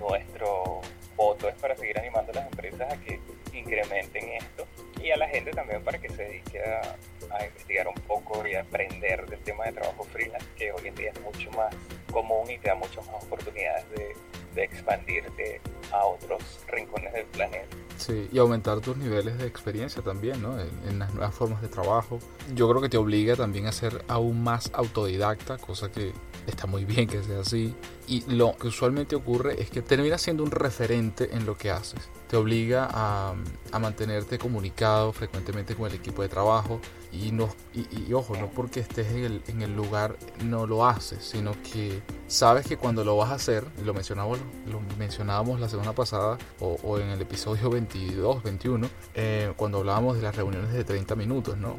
nuestro 0.00 0.80
voto 1.16 1.48
es 1.50 1.54
para 1.56 1.76
seguir 1.76 1.98
animando 1.98 2.32
a 2.32 2.36
las 2.36 2.46
empresas 2.46 2.90
a 2.90 2.96
que 2.96 3.20
incrementen 3.52 4.24
esto 4.30 4.66
y 5.04 5.10
a 5.10 5.16
la 5.18 5.28
gente 5.28 5.50
también 5.50 5.82
para 5.84 5.98
que 5.98 6.08
se 6.08 6.24
dedique 6.24 6.60
a, 6.60 6.96
investigar 7.44 7.88
un 7.88 7.94
poco 8.06 8.46
y 8.46 8.54
aprender 8.54 9.26
del 9.26 9.40
tema 9.40 9.64
de 9.64 9.72
trabajo 9.72 10.04
freelance 10.04 10.46
que 10.56 10.72
hoy 10.72 10.86
en 10.86 10.94
día 10.94 11.10
es 11.10 11.20
mucho 11.20 11.50
más 11.50 11.74
común 12.10 12.50
y 12.50 12.58
te 12.58 12.68
da 12.68 12.74
muchas 12.74 13.06
más 13.08 13.22
oportunidades 13.24 13.84
de, 13.90 14.14
de 14.54 14.64
expandirte 14.64 15.60
a 15.92 16.06
otros 16.06 16.64
rincones 16.68 17.12
del 17.12 17.26
planeta. 17.26 17.76
Sí, 17.96 18.28
y 18.32 18.38
aumentar 18.38 18.80
tus 18.80 18.96
niveles 18.96 19.38
de 19.38 19.46
experiencia 19.46 20.02
también, 20.02 20.42
¿no? 20.42 20.58
En, 20.58 20.98
las 20.98 21.14
nuevas 21.14 21.34
formas 21.34 21.62
de 21.62 21.68
trabajo. 21.68 22.18
Yo 22.54 22.68
creo 22.68 22.82
que 22.82 22.88
te 22.88 22.96
obliga 22.96 23.36
también 23.36 23.66
a 23.66 23.72
ser 23.72 24.04
aún 24.08 24.42
más 24.42 24.70
autodidacta, 24.74 25.58
cosa 25.58 25.90
que 25.90 26.12
está 26.46 26.66
muy 26.66 26.84
bien 26.84 27.08
que 27.08 27.22
sea 27.22 27.40
así. 27.40 27.74
Y 28.06 28.22
lo 28.30 28.56
que 28.56 28.68
usualmente 28.68 29.16
ocurre 29.16 29.60
es 29.60 29.70
que 29.70 29.80
terminas 29.80 30.20
siendo 30.22 30.42
un 30.42 30.50
referente 30.50 31.34
en 31.34 31.46
lo 31.46 31.56
que 31.56 31.70
haces. 31.70 32.10
Te 32.28 32.36
obliga 32.36 32.88
a, 32.90 33.34
a 33.72 33.78
mantenerte 33.78 34.38
comunicado 34.38 35.12
frecuentemente 35.12 35.74
con 35.74 35.86
el 35.86 35.94
equipo 35.94 36.22
de 36.22 36.28
trabajo. 36.28 36.80
Y, 37.22 37.30
no, 37.30 37.48
y, 37.72 38.12
ojo, 38.12 38.34
no 38.36 38.50
porque 38.50 38.80
estés 38.80 39.08
en 39.12 39.24
el, 39.24 39.42
en 39.46 39.62
el, 39.62 39.74
lugar 39.74 40.16
no 40.44 40.66
lo 40.66 40.84
haces, 40.84 41.24
sino 41.24 41.52
que 41.62 42.02
sabes 42.26 42.66
que 42.66 42.76
cuando 42.76 43.04
lo 43.04 43.16
vas 43.16 43.30
a 43.30 43.34
hacer, 43.34 43.64
lo 43.84 43.94
mencionábamos, 43.94 44.40
lo 44.66 44.80
mencionábamos 44.98 45.60
la 45.60 45.68
semana 45.68 45.92
pasada 45.92 46.38
o, 46.60 46.76
o 46.82 46.98
en 46.98 47.10
el 47.10 47.20
episodio 47.20 47.70
22, 47.70 48.42
21, 48.42 48.88
eh, 49.14 49.52
cuando 49.56 49.78
hablábamos 49.78 50.16
de 50.16 50.22
las 50.22 50.34
reuniones 50.34 50.72
de 50.72 50.82
30 50.82 51.14
minutos, 51.14 51.56
¿no? 51.56 51.76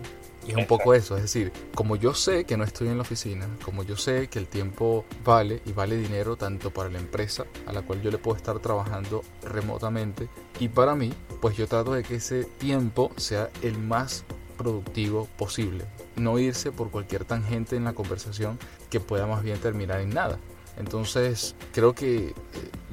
Y 0.48 0.52
es 0.52 0.58
un 0.58 0.68
poco 0.68 0.94
eso, 0.94 1.16
es 1.16 1.24
decir, 1.24 1.52
como 1.74 1.96
yo 1.96 2.14
sé 2.14 2.46
que 2.46 2.56
no 2.56 2.64
estoy 2.64 2.90
en 2.90 2.98
la 2.98 3.02
oficina, 3.02 3.48
como 3.64 3.82
yo 3.82 3.98
sé 3.98 4.28
que 4.28 4.38
el 4.38 4.48
tiempo 4.48 5.04
vale 5.24 5.62
y 5.66 5.72
vale 5.72 5.98
dinero 5.98 6.36
tanto 6.36 6.72
para 6.72 6.90
la 6.90 7.00
empresa 7.00 7.46
a 7.66 7.74
la 7.74 7.82
cual 7.82 8.02
yo 8.04 8.12
le 8.12 8.20
puedo 8.20 8.38
estar 8.38 8.60
trabajando 8.60 9.24
remotamente 9.42 10.30
y 10.60 10.70
para 10.70 10.96
mí, 10.96 11.12
pues 11.42 11.58
yo 11.58 11.68
trato 11.68 11.94
de 11.94 12.04
que 12.04 12.16
ese 12.16 12.44
tiempo 12.44 13.12
sea 13.18 13.50
el 13.64 13.80
más 13.80 14.24
productivo 14.56 15.28
posible. 15.38 15.86
No 16.16 16.40
irse 16.40 16.72
por 16.72 16.90
cualquier 16.92 17.26
tangente 17.26 17.76
en 17.76 17.84
la 17.84 17.94
conversación 17.94 18.58
que 18.90 19.00
pueda 19.00 19.28
más 19.28 19.44
bien 19.44 19.60
terminar 19.60 20.02
en 20.02 20.10
nada. 20.10 20.40
Entonces 20.78 21.56
creo 21.74 21.94
que 21.94 22.28
eh, 22.28 22.34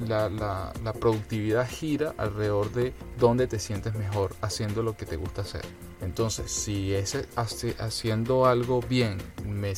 la, 0.07 0.29
la, 0.29 0.93
productividad 0.93 1.67
gira 1.67 2.13
alrededor 2.17 2.71
de 2.71 2.93
dónde 3.19 3.47
te 3.47 3.59
sientes 3.59 3.93
mejor 3.95 4.35
haciendo 4.41 4.83
lo 4.83 4.95
que 4.95 5.05
te 5.05 5.17
gusta 5.17 5.41
hacer. 5.41 5.63
Entonces, 6.03 6.51
si 6.51 6.93
ese 6.93 7.27
haciendo 7.35 8.45
algo 8.45 8.81
bien 8.81 9.17
me, 9.45 9.73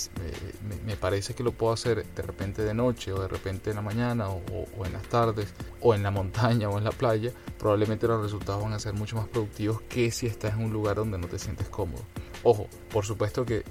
parece 0.95 1.33
que 1.35 1.43
lo 1.43 1.51
puedo 1.51 1.73
hacer 1.73 2.05
de 2.05 2.21
repente 2.21 2.63
de 2.63 2.73
noche 2.73 3.11
o 3.13 3.21
de 3.21 3.27
repente 3.27 3.69
en 3.69 3.75
la 3.75 3.81
mañana 3.81 4.29
o, 4.29 4.85
en 4.85 4.93
las 4.93 5.03
tardes 5.03 5.53
o 5.81 5.93
en 5.93 6.03
la 6.03 6.11
montaña 6.11 6.69
o 6.69 6.77
en 6.77 6.83
la 6.83 6.91
playa, 6.91 7.31
probablemente 7.59 8.07
los 8.07 8.21
resultados 8.21 8.63
van 8.63 8.73
a 8.73 8.79
ser 8.79 8.93
mucho 8.93 9.15
más 9.15 9.27
productivos 9.27 9.81
que 9.83 10.11
si 10.11 10.25
estás 10.25 10.53
en 10.53 10.65
un 10.65 10.73
lugar 10.73 10.95
donde 10.95 11.17
no 11.17 11.27
te 11.27 11.37
sientes 11.37 11.69
cómodo. 11.69 12.03
Ojo, 12.43 12.67
por 12.91 13.05
supuesto 13.05 13.45
que 13.45 13.57
eh, 13.57 13.63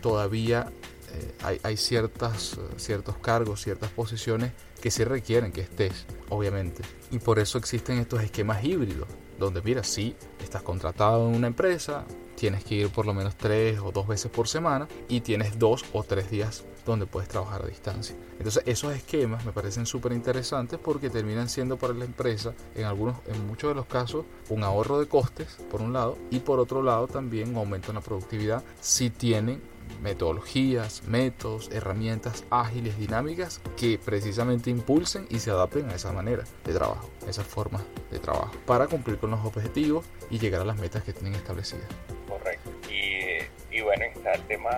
todavía 0.00 0.70
eh, 1.12 1.34
hay, 1.42 1.60
hay, 1.62 1.76
ciertas, 1.76 2.58
ciertos 2.76 3.16
cargos, 3.18 3.62
ciertas 3.62 3.90
posiciones 3.90 4.52
que 4.80 4.90
sí 4.90 5.04
requieren 5.04 5.52
que 5.52 5.62
estés, 5.62 6.06
obviamente. 6.28 6.82
Y 7.10 7.18
por 7.18 7.38
eso 7.38 7.58
existen 7.58 7.98
estos 7.98 8.22
esquemas 8.22 8.64
híbridos, 8.64 9.08
donde 9.38 9.62
mira, 9.62 9.82
si 9.82 10.14
estás 10.42 10.62
contratado 10.62 11.28
en 11.28 11.34
una 11.34 11.46
empresa, 11.46 12.04
tienes 12.34 12.64
que 12.64 12.74
ir 12.74 12.88
por 12.90 13.06
lo 13.06 13.14
menos 13.14 13.36
tres 13.36 13.78
o 13.78 13.92
dos 13.92 14.06
veces 14.06 14.30
por 14.30 14.48
semana 14.48 14.88
y 15.08 15.20
tienes 15.20 15.58
dos 15.58 15.84
o 15.92 16.02
tres 16.02 16.30
días 16.30 16.64
donde 16.84 17.06
puedes 17.06 17.28
trabajar 17.28 17.62
a 17.62 17.66
distancia. 17.66 18.14
Entonces 18.36 18.62
esos 18.66 18.94
esquemas 18.94 19.44
me 19.44 19.52
parecen 19.52 19.86
súper 19.86 20.12
interesantes 20.12 20.78
porque 20.78 21.08
terminan 21.08 21.48
siendo 21.48 21.78
para 21.78 21.94
la 21.94 22.04
empresa 22.04 22.52
en 22.74 22.84
algunos, 22.84 23.16
en 23.26 23.46
muchos 23.46 23.70
de 23.70 23.74
los 23.74 23.86
casos, 23.86 24.24
un 24.50 24.62
ahorro 24.62 25.00
de 25.00 25.06
costes 25.06 25.56
por 25.70 25.80
un 25.80 25.92
lado 25.92 26.18
y 26.30 26.40
por 26.40 26.58
otro 26.58 26.82
lado 26.82 27.06
también 27.06 27.54
en 27.56 27.94
la 27.94 28.00
productividad 28.00 28.62
si 28.80 29.10
tienen 29.10 29.62
metodologías, 30.02 31.02
métodos, 31.04 31.70
herramientas 31.70 32.44
ágiles, 32.50 32.98
dinámicas 32.98 33.60
que 33.76 33.98
precisamente 33.98 34.70
impulsen 34.70 35.26
y 35.30 35.38
se 35.38 35.50
adapten 35.50 35.88
a 35.90 35.94
esa 35.94 36.12
manera 36.12 36.44
de 36.64 36.72
trabajo, 36.72 37.08
esa 37.28 37.42
forma 37.42 37.82
de 38.10 38.18
trabajo, 38.18 38.52
para 38.66 38.86
cumplir 38.86 39.18
con 39.18 39.30
los 39.30 39.44
objetivos 39.44 40.04
y 40.30 40.38
llegar 40.38 40.60
a 40.60 40.64
las 40.64 40.78
metas 40.78 41.02
que 41.04 41.12
tienen 41.12 41.34
establecidas. 41.34 41.86
Correcto. 42.28 42.70
Y, 42.90 43.76
y 43.76 43.80
bueno, 43.80 44.04
está 44.04 44.32
el 44.32 44.42
tema 44.42 44.70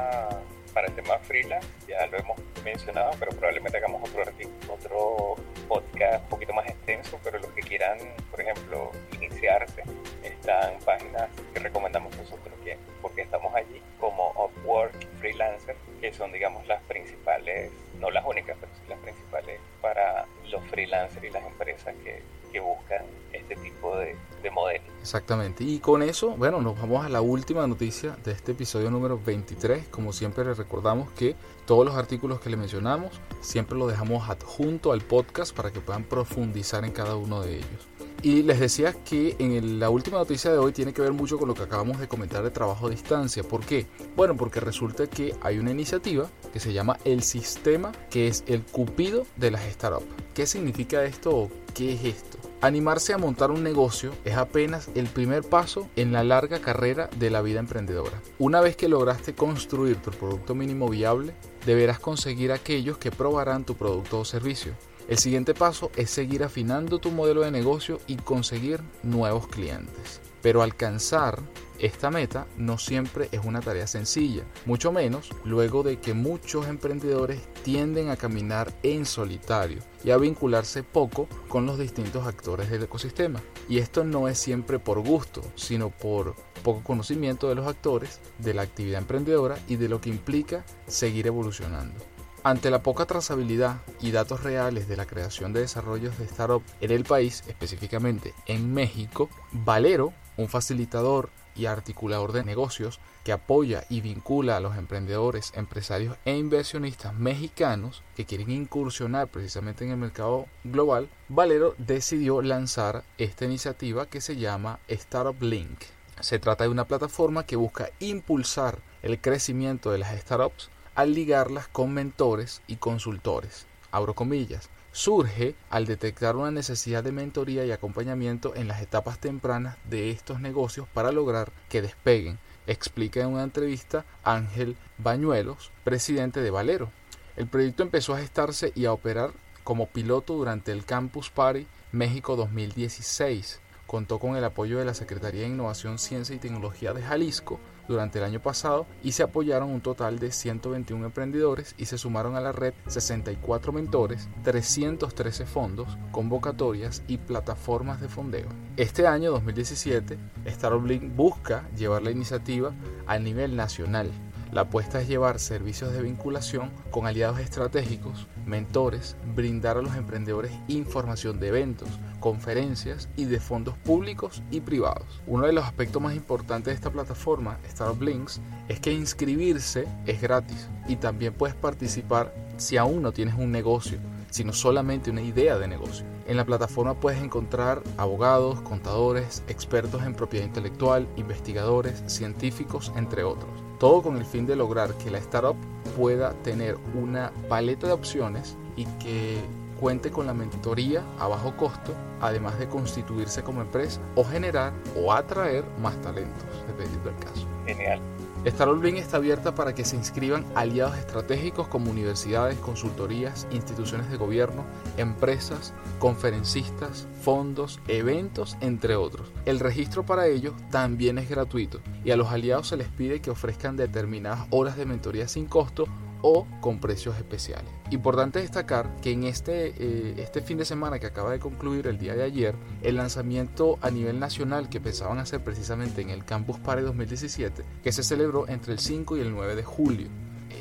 para 0.76 0.88
el 0.88 0.94
tema 0.94 1.18
freelance, 1.20 1.66
ya 1.88 2.06
lo 2.08 2.18
hemos 2.18 2.38
mencionado, 2.62 3.10
pero 3.18 3.32
probablemente 3.32 3.78
hagamos 3.78 4.06
otro, 4.10 4.24
otro 4.68 5.36
podcast 5.66 6.22
un 6.24 6.28
poquito 6.28 6.52
más 6.52 6.66
extenso, 6.66 7.18
pero 7.24 7.38
los 7.38 7.50
que 7.52 7.62
quieran, 7.62 7.96
por 8.30 8.42
ejemplo, 8.42 8.92
iniciarse, 9.12 9.84
están 10.22 10.78
páginas 10.84 11.30
que 11.54 11.60
recomendamos 11.60 12.14
nosotros, 12.18 12.54
que, 12.62 12.76
porque 13.00 13.22
estamos 13.22 13.54
allí, 13.54 13.80
como 13.98 14.32
Upwork 14.66 14.94
Freelancer, 15.20 15.76
que 16.00 16.12
son, 16.12 16.32
digamos, 16.32 16.66
las 16.66 16.82
principales, 16.82 17.70
no 18.00 18.10
las 18.10 18.24
únicas, 18.26 18.56
pero 18.60 18.72
sí 18.74 18.82
las 18.88 18.98
principales 18.98 19.60
para 19.80 20.26
los 20.50 20.62
freelancers 20.64 21.24
y 21.24 21.30
las 21.30 21.44
empresas 21.44 21.94
que, 22.04 22.22
que 22.52 22.60
buscan 22.60 23.04
este 23.32 23.56
tipo 23.56 23.96
de, 23.96 24.16
de 24.42 24.50
modelos. 24.50 24.88
Exactamente. 25.00 25.64
Y 25.64 25.78
con 25.78 26.02
eso, 26.02 26.30
bueno, 26.30 26.60
nos 26.60 26.78
vamos 26.80 27.04
a 27.04 27.08
la 27.08 27.20
última 27.20 27.66
noticia 27.66 28.16
de 28.24 28.32
este 28.32 28.52
episodio 28.52 28.90
número 28.90 29.20
23. 29.24 29.88
Como 29.88 30.12
siempre 30.12 30.44
les 30.44 30.58
recordamos 30.58 31.10
que 31.12 31.34
todos 31.64 31.84
los 31.84 31.94
artículos 31.94 32.40
que 32.40 32.50
le 32.50 32.56
mencionamos 32.56 33.20
siempre 33.40 33.78
los 33.78 33.90
dejamos 33.90 34.28
adjunto 34.28 34.92
al 34.92 35.00
podcast 35.00 35.54
para 35.54 35.70
que 35.70 35.80
puedan 35.80 36.04
profundizar 36.04 36.84
en 36.84 36.92
cada 36.92 37.16
uno 37.16 37.42
de 37.42 37.56
ellos. 37.56 37.88
Y 38.26 38.42
les 38.42 38.58
decía 38.58 38.92
que 38.92 39.36
en 39.38 39.78
la 39.78 39.88
última 39.88 40.18
noticia 40.18 40.50
de 40.50 40.58
hoy 40.58 40.72
tiene 40.72 40.92
que 40.92 41.00
ver 41.00 41.12
mucho 41.12 41.38
con 41.38 41.46
lo 41.46 41.54
que 41.54 41.62
acabamos 41.62 42.00
de 42.00 42.08
comentar 42.08 42.42
de 42.42 42.50
trabajo 42.50 42.88
a 42.88 42.90
distancia. 42.90 43.44
¿Por 43.44 43.64
qué? 43.64 43.86
Bueno, 44.16 44.36
porque 44.36 44.58
resulta 44.58 45.06
que 45.06 45.36
hay 45.42 45.60
una 45.60 45.70
iniciativa 45.70 46.28
que 46.52 46.58
se 46.58 46.72
llama 46.72 46.98
El 47.04 47.22
Sistema, 47.22 47.92
que 48.10 48.26
es 48.26 48.42
el 48.48 48.64
cupido 48.64 49.24
de 49.36 49.52
las 49.52 49.62
startups. 49.70 50.06
¿Qué 50.34 50.44
significa 50.44 51.04
esto 51.04 51.36
o 51.36 51.50
qué 51.72 51.92
es 51.92 52.04
esto? 52.04 52.38
Animarse 52.62 53.12
a 53.12 53.18
montar 53.18 53.52
un 53.52 53.62
negocio 53.62 54.10
es 54.24 54.36
apenas 54.36 54.88
el 54.96 55.06
primer 55.06 55.44
paso 55.44 55.88
en 55.94 56.10
la 56.10 56.24
larga 56.24 56.58
carrera 56.58 57.08
de 57.20 57.30
la 57.30 57.42
vida 57.42 57.60
emprendedora. 57.60 58.20
Una 58.40 58.60
vez 58.60 58.76
que 58.76 58.88
lograste 58.88 59.36
construir 59.36 59.98
tu 59.98 60.10
producto 60.10 60.56
mínimo 60.56 60.88
viable, 60.88 61.32
deberás 61.64 62.00
conseguir 62.00 62.50
aquellos 62.50 62.98
que 62.98 63.12
probarán 63.12 63.64
tu 63.64 63.76
producto 63.76 64.18
o 64.18 64.24
servicio. 64.24 64.72
El 65.08 65.18
siguiente 65.18 65.54
paso 65.54 65.92
es 65.94 66.10
seguir 66.10 66.42
afinando 66.42 66.98
tu 66.98 67.12
modelo 67.12 67.42
de 67.42 67.52
negocio 67.52 68.00
y 68.08 68.16
conseguir 68.16 68.80
nuevos 69.04 69.46
clientes. 69.46 70.20
Pero 70.42 70.62
alcanzar 70.62 71.38
esta 71.78 72.10
meta 72.10 72.46
no 72.56 72.78
siempre 72.78 73.28
es 73.30 73.44
una 73.44 73.60
tarea 73.60 73.86
sencilla, 73.86 74.42
mucho 74.64 74.90
menos 74.92 75.30
luego 75.44 75.82
de 75.82 75.98
que 75.98 76.14
muchos 76.14 76.66
emprendedores 76.66 77.40
tienden 77.62 78.08
a 78.08 78.16
caminar 78.16 78.74
en 78.82 79.04
solitario 79.04 79.80
y 80.02 80.10
a 80.10 80.16
vincularse 80.16 80.82
poco 80.82 81.28
con 81.48 81.66
los 81.66 81.78
distintos 81.78 82.26
actores 82.26 82.70
del 82.70 82.84
ecosistema. 82.84 83.40
Y 83.68 83.78
esto 83.78 84.04
no 84.04 84.26
es 84.26 84.38
siempre 84.38 84.78
por 84.78 85.00
gusto, 85.00 85.42
sino 85.54 85.90
por 85.90 86.34
poco 86.64 86.82
conocimiento 86.82 87.48
de 87.48 87.54
los 87.54 87.66
actores, 87.66 88.20
de 88.38 88.54
la 88.54 88.62
actividad 88.62 89.02
emprendedora 89.02 89.58
y 89.68 89.76
de 89.76 89.88
lo 89.88 90.00
que 90.00 90.10
implica 90.10 90.64
seguir 90.86 91.26
evolucionando. 91.26 92.15
Ante 92.46 92.70
la 92.70 92.80
poca 92.80 93.06
trazabilidad 93.06 93.80
y 94.00 94.12
datos 94.12 94.44
reales 94.44 94.86
de 94.86 94.96
la 94.96 95.06
creación 95.06 95.52
de 95.52 95.62
desarrollos 95.62 96.16
de 96.16 96.26
startup 96.26 96.62
en 96.80 96.92
el 96.92 97.02
país, 97.02 97.42
específicamente 97.48 98.34
en 98.46 98.72
México, 98.72 99.28
Valero, 99.50 100.12
un 100.36 100.48
facilitador 100.48 101.30
y 101.56 101.66
articulador 101.66 102.30
de 102.30 102.44
negocios 102.44 103.00
que 103.24 103.32
apoya 103.32 103.82
y 103.88 104.00
vincula 104.00 104.56
a 104.56 104.60
los 104.60 104.76
emprendedores, 104.76 105.52
empresarios 105.56 106.18
e 106.24 106.36
inversionistas 106.36 107.16
mexicanos 107.16 108.04
que 108.14 108.26
quieren 108.26 108.52
incursionar 108.52 109.26
precisamente 109.26 109.84
en 109.84 109.90
el 109.90 109.96
mercado 109.96 110.46
global, 110.62 111.08
Valero 111.28 111.74
decidió 111.78 112.42
lanzar 112.42 113.02
esta 113.18 113.44
iniciativa 113.44 114.06
que 114.06 114.20
se 114.20 114.36
llama 114.36 114.78
Startup 114.86 115.42
Link. 115.42 115.80
Se 116.20 116.38
trata 116.38 116.62
de 116.62 116.70
una 116.70 116.84
plataforma 116.84 117.44
que 117.44 117.56
busca 117.56 117.90
impulsar 117.98 118.78
el 119.02 119.20
crecimiento 119.20 119.90
de 119.90 119.98
las 119.98 120.16
startups 120.20 120.70
al 120.96 121.14
ligarlas 121.14 121.68
con 121.68 121.92
mentores 121.92 122.62
y 122.66 122.76
consultores. 122.76 123.66
Abro 123.92 124.14
comillas. 124.14 124.70
Surge 124.92 125.54
al 125.68 125.84
detectar 125.84 126.36
una 126.36 126.50
necesidad 126.50 127.04
de 127.04 127.12
mentoría 127.12 127.66
y 127.66 127.70
acompañamiento 127.70 128.54
en 128.56 128.66
las 128.66 128.80
etapas 128.80 129.18
tempranas 129.18 129.76
de 129.84 130.10
estos 130.10 130.40
negocios 130.40 130.88
para 130.88 131.12
lograr 131.12 131.52
que 131.68 131.82
despeguen, 131.82 132.38
explica 132.66 133.20
en 133.20 133.28
una 133.28 133.42
entrevista 133.42 134.06
Ángel 134.24 134.74
Bañuelos, 134.96 135.70
presidente 135.84 136.40
de 136.40 136.50
Valero. 136.50 136.90
El 137.36 137.46
proyecto 137.46 137.82
empezó 137.82 138.14
a 138.14 138.18
gestarse 138.18 138.72
y 138.74 138.86
a 138.86 138.92
operar 138.94 139.32
como 139.64 139.88
piloto 139.88 140.32
durante 140.32 140.72
el 140.72 140.86
Campus 140.86 141.28
Party 141.28 141.66
México 141.92 142.36
2016. 142.36 143.60
Contó 143.86 144.18
con 144.18 144.34
el 144.34 144.44
apoyo 144.44 144.78
de 144.78 144.86
la 144.86 144.94
Secretaría 144.94 145.42
de 145.42 145.48
Innovación, 145.48 145.98
Ciencia 145.98 146.34
y 146.34 146.38
Tecnología 146.38 146.94
de 146.94 147.02
Jalisco, 147.02 147.60
durante 147.88 148.18
el 148.18 148.24
año 148.24 148.40
pasado 148.40 148.86
y 149.02 149.12
se 149.12 149.22
apoyaron 149.22 149.70
un 149.70 149.80
total 149.80 150.18
de 150.18 150.32
121 150.32 151.06
emprendedores 151.06 151.74
y 151.78 151.86
se 151.86 151.98
sumaron 151.98 152.36
a 152.36 152.40
la 152.40 152.52
red 152.52 152.74
64 152.86 153.72
mentores, 153.72 154.28
313 154.42 155.46
fondos, 155.46 155.96
convocatorias 156.12 157.02
y 157.08 157.18
plataformas 157.18 158.00
de 158.00 158.08
fondeo. 158.08 158.48
Este 158.76 159.06
año 159.06 159.30
2017, 159.30 160.18
Starlink 160.46 161.14
busca 161.14 161.68
llevar 161.76 162.02
la 162.02 162.10
iniciativa 162.10 162.72
al 163.06 163.24
nivel 163.24 163.56
nacional 163.56 164.10
la 164.52 164.62
apuesta 164.62 165.00
es 165.00 165.08
llevar 165.08 165.38
servicios 165.38 165.92
de 165.92 166.02
vinculación 166.02 166.70
con 166.90 167.06
aliados 167.06 167.40
estratégicos, 167.40 168.26
mentores, 168.46 169.16
brindar 169.34 169.76
a 169.76 169.82
los 169.82 169.96
emprendedores 169.96 170.52
información 170.68 171.40
de 171.40 171.48
eventos, 171.48 171.88
conferencias 172.20 173.08
y 173.16 173.24
de 173.24 173.40
fondos 173.40 173.76
públicos 173.78 174.42
y 174.50 174.60
privados. 174.60 175.20
Uno 175.26 175.46
de 175.46 175.52
los 175.52 175.64
aspectos 175.64 176.00
más 176.00 176.14
importantes 176.14 176.66
de 176.66 176.74
esta 176.74 176.90
plataforma, 176.90 177.58
Startup 177.66 178.00
Links, 178.00 178.40
es 178.68 178.80
que 178.80 178.92
inscribirse 178.92 179.86
es 180.06 180.22
gratis 180.22 180.68
y 180.88 180.96
también 180.96 181.34
puedes 181.34 181.56
participar 181.56 182.32
si 182.56 182.76
aún 182.76 183.02
no 183.02 183.12
tienes 183.12 183.34
un 183.34 183.50
negocio, 183.50 183.98
sino 184.30 184.52
solamente 184.52 185.10
una 185.10 185.22
idea 185.22 185.58
de 185.58 185.68
negocio. 185.68 186.06
En 186.26 186.36
la 186.36 186.44
plataforma 186.44 186.94
puedes 186.94 187.22
encontrar 187.22 187.82
abogados, 187.96 188.60
contadores, 188.62 189.42
expertos 189.48 190.02
en 190.04 190.14
propiedad 190.14 190.46
intelectual, 190.46 191.08
investigadores, 191.16 192.02
científicos, 192.06 192.92
entre 192.96 193.22
otros. 193.22 193.65
Todo 193.78 194.02
con 194.02 194.16
el 194.16 194.24
fin 194.24 194.46
de 194.46 194.56
lograr 194.56 194.94
que 194.94 195.10
la 195.10 195.18
startup 195.18 195.56
pueda 195.96 196.32
tener 196.42 196.76
una 196.94 197.32
paleta 197.48 197.86
de 197.86 197.92
opciones 197.92 198.56
y 198.76 198.84
que 198.98 199.40
cuente 199.78 200.10
con 200.10 200.26
la 200.26 200.34
mentoría 200.34 201.02
a 201.18 201.28
bajo 201.28 201.56
costo, 201.56 201.92
además 202.20 202.58
de 202.58 202.68
constituirse 202.68 203.42
como 203.42 203.60
empresa 203.60 204.00
o 204.14 204.24
generar 204.24 204.72
o 204.98 205.12
atraer 205.12 205.64
más 205.80 206.00
talentos, 206.00 206.44
dependiendo 206.66 207.10
del 207.10 207.18
caso. 207.18 207.46
Genial. 207.66 208.00
Starolbin 208.46 208.96
está 208.96 209.16
abierta 209.16 209.56
para 209.56 209.74
que 209.74 209.84
se 209.84 209.96
inscriban 209.96 210.46
aliados 210.54 210.96
estratégicos 210.96 211.66
como 211.66 211.90
universidades, 211.90 212.56
consultorías, 212.58 213.46
instituciones 213.50 214.08
de 214.08 214.16
gobierno, 214.16 214.64
empresas, 214.96 215.74
conferencistas, 215.98 217.08
fondos, 217.22 217.80
eventos, 217.88 218.56
entre 218.60 218.94
otros. 218.94 219.32
El 219.46 219.58
registro 219.58 220.06
para 220.06 220.28
ellos 220.28 220.54
también 220.70 221.18
es 221.18 221.28
gratuito 221.28 221.80
y 222.04 222.12
a 222.12 222.16
los 222.16 222.28
aliados 222.28 222.68
se 222.68 222.76
les 222.76 222.88
pide 222.88 223.20
que 223.20 223.30
ofrezcan 223.30 223.76
determinadas 223.76 224.46
horas 224.50 224.76
de 224.76 224.86
mentoría 224.86 225.26
sin 225.26 225.46
costo 225.46 225.86
o 226.28 226.44
con 226.60 226.80
precios 226.80 227.16
especiales. 227.16 227.70
Importante 227.90 228.40
destacar 228.40 228.96
que 229.00 229.12
en 229.12 229.22
este, 229.22 229.68
eh, 229.78 230.14
este 230.18 230.40
fin 230.40 230.58
de 230.58 230.64
semana 230.64 230.98
que 230.98 231.06
acaba 231.06 231.30
de 231.30 231.38
concluir 231.38 231.86
el 231.86 231.98
día 231.98 232.16
de 232.16 232.24
ayer, 232.24 232.56
el 232.82 232.96
lanzamiento 232.96 233.78
a 233.80 233.92
nivel 233.92 234.18
nacional 234.18 234.68
que 234.68 234.80
pensaban 234.80 235.18
hacer 235.18 235.44
precisamente 235.44 236.02
en 236.02 236.10
el 236.10 236.24
Campus 236.24 236.58
Party 236.58 236.82
2017, 236.82 237.62
que 237.84 237.92
se 237.92 238.02
celebró 238.02 238.48
entre 238.48 238.72
el 238.72 238.80
5 238.80 239.16
y 239.16 239.20
el 239.20 239.30
9 239.30 239.54
de 239.54 239.62
julio 239.62 240.08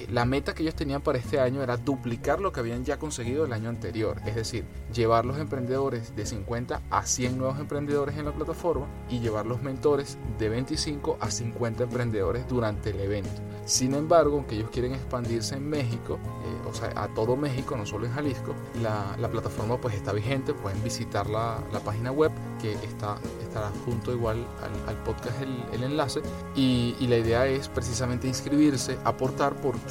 la 0.09 0.25
meta 0.25 0.53
que 0.53 0.63
ellos 0.63 0.75
tenían 0.75 1.01
para 1.01 1.17
este 1.17 1.39
año 1.39 1.61
era 1.63 1.77
duplicar 1.77 2.39
lo 2.39 2.51
que 2.51 2.59
habían 2.59 2.83
ya 2.83 2.97
conseguido 2.97 3.45
el 3.45 3.53
año 3.53 3.69
anterior, 3.69 4.21
es 4.25 4.35
decir, 4.35 4.65
llevar 4.93 5.25
los 5.25 5.37
emprendedores 5.37 6.15
de 6.15 6.25
50 6.25 6.81
a 6.89 7.05
100 7.05 7.37
nuevos 7.37 7.59
emprendedores 7.59 8.17
en 8.17 8.25
la 8.25 8.31
plataforma 8.31 8.87
y 9.09 9.19
llevar 9.19 9.45
los 9.45 9.61
mentores 9.61 10.17
de 10.37 10.49
25 10.49 11.17
a 11.19 11.31
50 11.31 11.83
emprendedores 11.83 12.47
durante 12.47 12.91
el 12.91 12.99
evento. 12.99 13.41
Sin 13.65 13.95
embargo, 13.95 14.35
aunque 14.35 14.55
ellos 14.55 14.69
quieren 14.69 14.93
expandirse 14.93 15.55
en 15.55 15.67
México, 15.67 16.19
eh, 16.43 16.69
o 16.69 16.73
sea, 16.73 16.93
a 16.95 17.07
todo 17.07 17.35
México, 17.35 17.75
no 17.75 17.85
solo 17.85 18.05
en 18.05 18.13
Jalisco, 18.13 18.53
la, 18.79 19.17
plataforma 19.27 19.77
pues 19.77 19.95
está 19.95 20.13
vigente, 20.13 20.53
pueden 20.53 20.81
visitar 20.83 21.27
la, 21.27 21.57
página 21.83 22.11
web 22.11 22.31
que 22.61 22.73
está, 22.73 23.17
estará 23.41 23.71
junto 23.83 24.11
igual 24.11 24.45
al, 24.87 24.95
podcast 25.03 25.41
el, 25.41 25.83
enlace. 25.83 26.21
Y, 26.55 26.95
y 26.99 27.07
la 27.07 27.17
idea 27.17 27.47
es 27.47 27.67
precisamente 27.67 28.27
inscribirse, 28.27 28.99
aportar 29.03 29.55
porque 29.55 29.84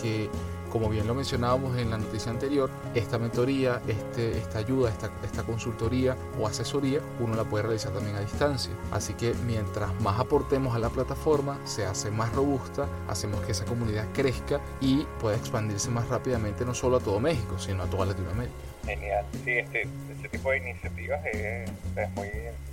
como 0.75 0.89
bien 0.89 1.07
lo 1.07 1.15
mencionábamos 1.15 1.79
en 1.79 1.91
la 1.91 1.99
noticia 1.99 2.33
anterior, 2.33 2.69
esta 2.97 3.17
mentoría, 3.17 3.81
este, 3.87 4.37
esta 4.37 4.59
ayuda, 4.59 4.91
esta, 4.91 5.09
esta 5.25 5.45
consultoría 5.45 6.17
o 6.37 6.49
asesoría, 6.49 6.99
uno 7.21 7.37
la 7.37 7.45
puede 7.45 7.63
realizar 7.63 7.93
también 7.93 8.17
a 8.17 8.21
distancia. 8.21 8.73
Así 8.91 9.15
que 9.15 9.35
mientras 9.47 9.95
más 10.01 10.19
aportemos 10.19 10.75
a 10.75 10.81
la 10.81 10.89
plataforma, 10.91 11.61
se 11.65 11.87
hace 11.87 12.11
más 12.11 12.33
robusta, 12.33 12.89
hacemos 13.07 13.41
que 13.43 13.53
esa 13.53 13.65
comunidad 13.67 14.05
crezca 14.13 14.61
y 14.81 15.07
pueda 15.21 15.37
expandirse 15.37 15.91
más 15.91 16.09
rápidamente 16.09 16.65
no 16.65 16.75
solo 16.75 16.97
a 16.97 17.01
todo 17.01 17.21
México, 17.21 17.57
sino 17.57 17.85
a 17.85 17.87
toda 17.87 18.07
Latinoamérica. 18.07 18.57
Genial, 18.85 19.25
sí, 19.45 19.53
este, 19.53 19.83
este 20.11 20.29
tipo 20.29 20.51
de 20.51 20.57
iniciativas 20.57 21.25
es, 21.27 21.71
muy 22.17 22.29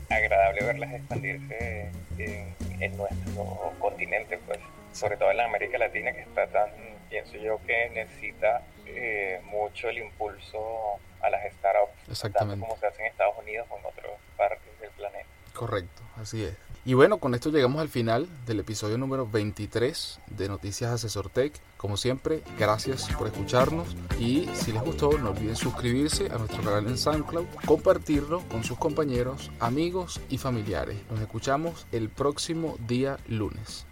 agradable 0.10 0.66
verlas 0.66 0.94
expandirse 0.94 1.92
en, 2.18 2.56
en 2.80 2.98
nuestro 2.98 3.74
continente, 3.78 4.40
pues 4.48 4.58
sobre 4.92 5.18
todo 5.18 5.30
en 5.30 5.38
la 5.38 5.46
América 5.46 5.78
Latina 5.78 6.12
que 6.14 6.22
está 6.22 6.48
tan 6.48 6.70
pienso 7.12 7.36
yo 7.38 7.60
que 7.68 7.90
necesita 7.90 8.64
eh, 8.88 9.42
mucho 9.44 9.90
el 9.90 10.00
impulso 10.00 10.98
a 11.22 11.30
las 11.30 11.42
startups, 11.54 12.10
Exactamente. 12.10 12.66
como 12.66 12.80
se 12.80 12.88
hace 12.88 13.02
en 13.02 13.08
Estados 13.08 13.38
Unidos 13.38 13.68
o 13.70 13.78
en 13.78 13.86
otras 13.86 14.12
partes 14.38 14.80
del 14.80 14.90
planeta. 14.92 15.28
Correcto, 15.54 16.02
así 16.16 16.44
es. 16.46 16.56
Y 16.84 16.96
bueno, 16.96 17.20
con 17.20 17.36
esto 17.36 17.52
llegamos 17.52 17.80
al 17.80 17.90
final 17.90 18.28
del 18.48 18.62
episodio 18.62 18.98
número 18.98 19.28
23 19.28 20.20
de 20.32 20.48
Noticias 20.48 20.90
Asesor 20.90 21.30
Tech. 21.30 21.54
Como 21.78 21.96
siempre, 21.96 22.42
gracias 22.58 23.08
por 23.20 23.28
escucharnos 23.28 23.96
y 24.18 24.50
si 24.56 24.72
les 24.72 24.82
gustó, 24.82 25.16
no 25.20 25.30
olviden 25.30 25.56
suscribirse 25.56 26.32
a 26.32 26.40
nuestro 26.40 26.64
canal 26.64 26.88
en 26.88 26.98
SoundCloud, 26.98 27.46
compartirlo 27.68 28.42
con 28.50 28.64
sus 28.64 28.80
compañeros, 28.80 29.52
amigos 29.60 30.20
y 30.30 30.40
familiares. 30.40 30.98
Nos 31.12 31.20
escuchamos 31.20 31.86
el 31.92 32.10
próximo 32.10 32.78
día 32.88 33.18
lunes. 33.28 33.86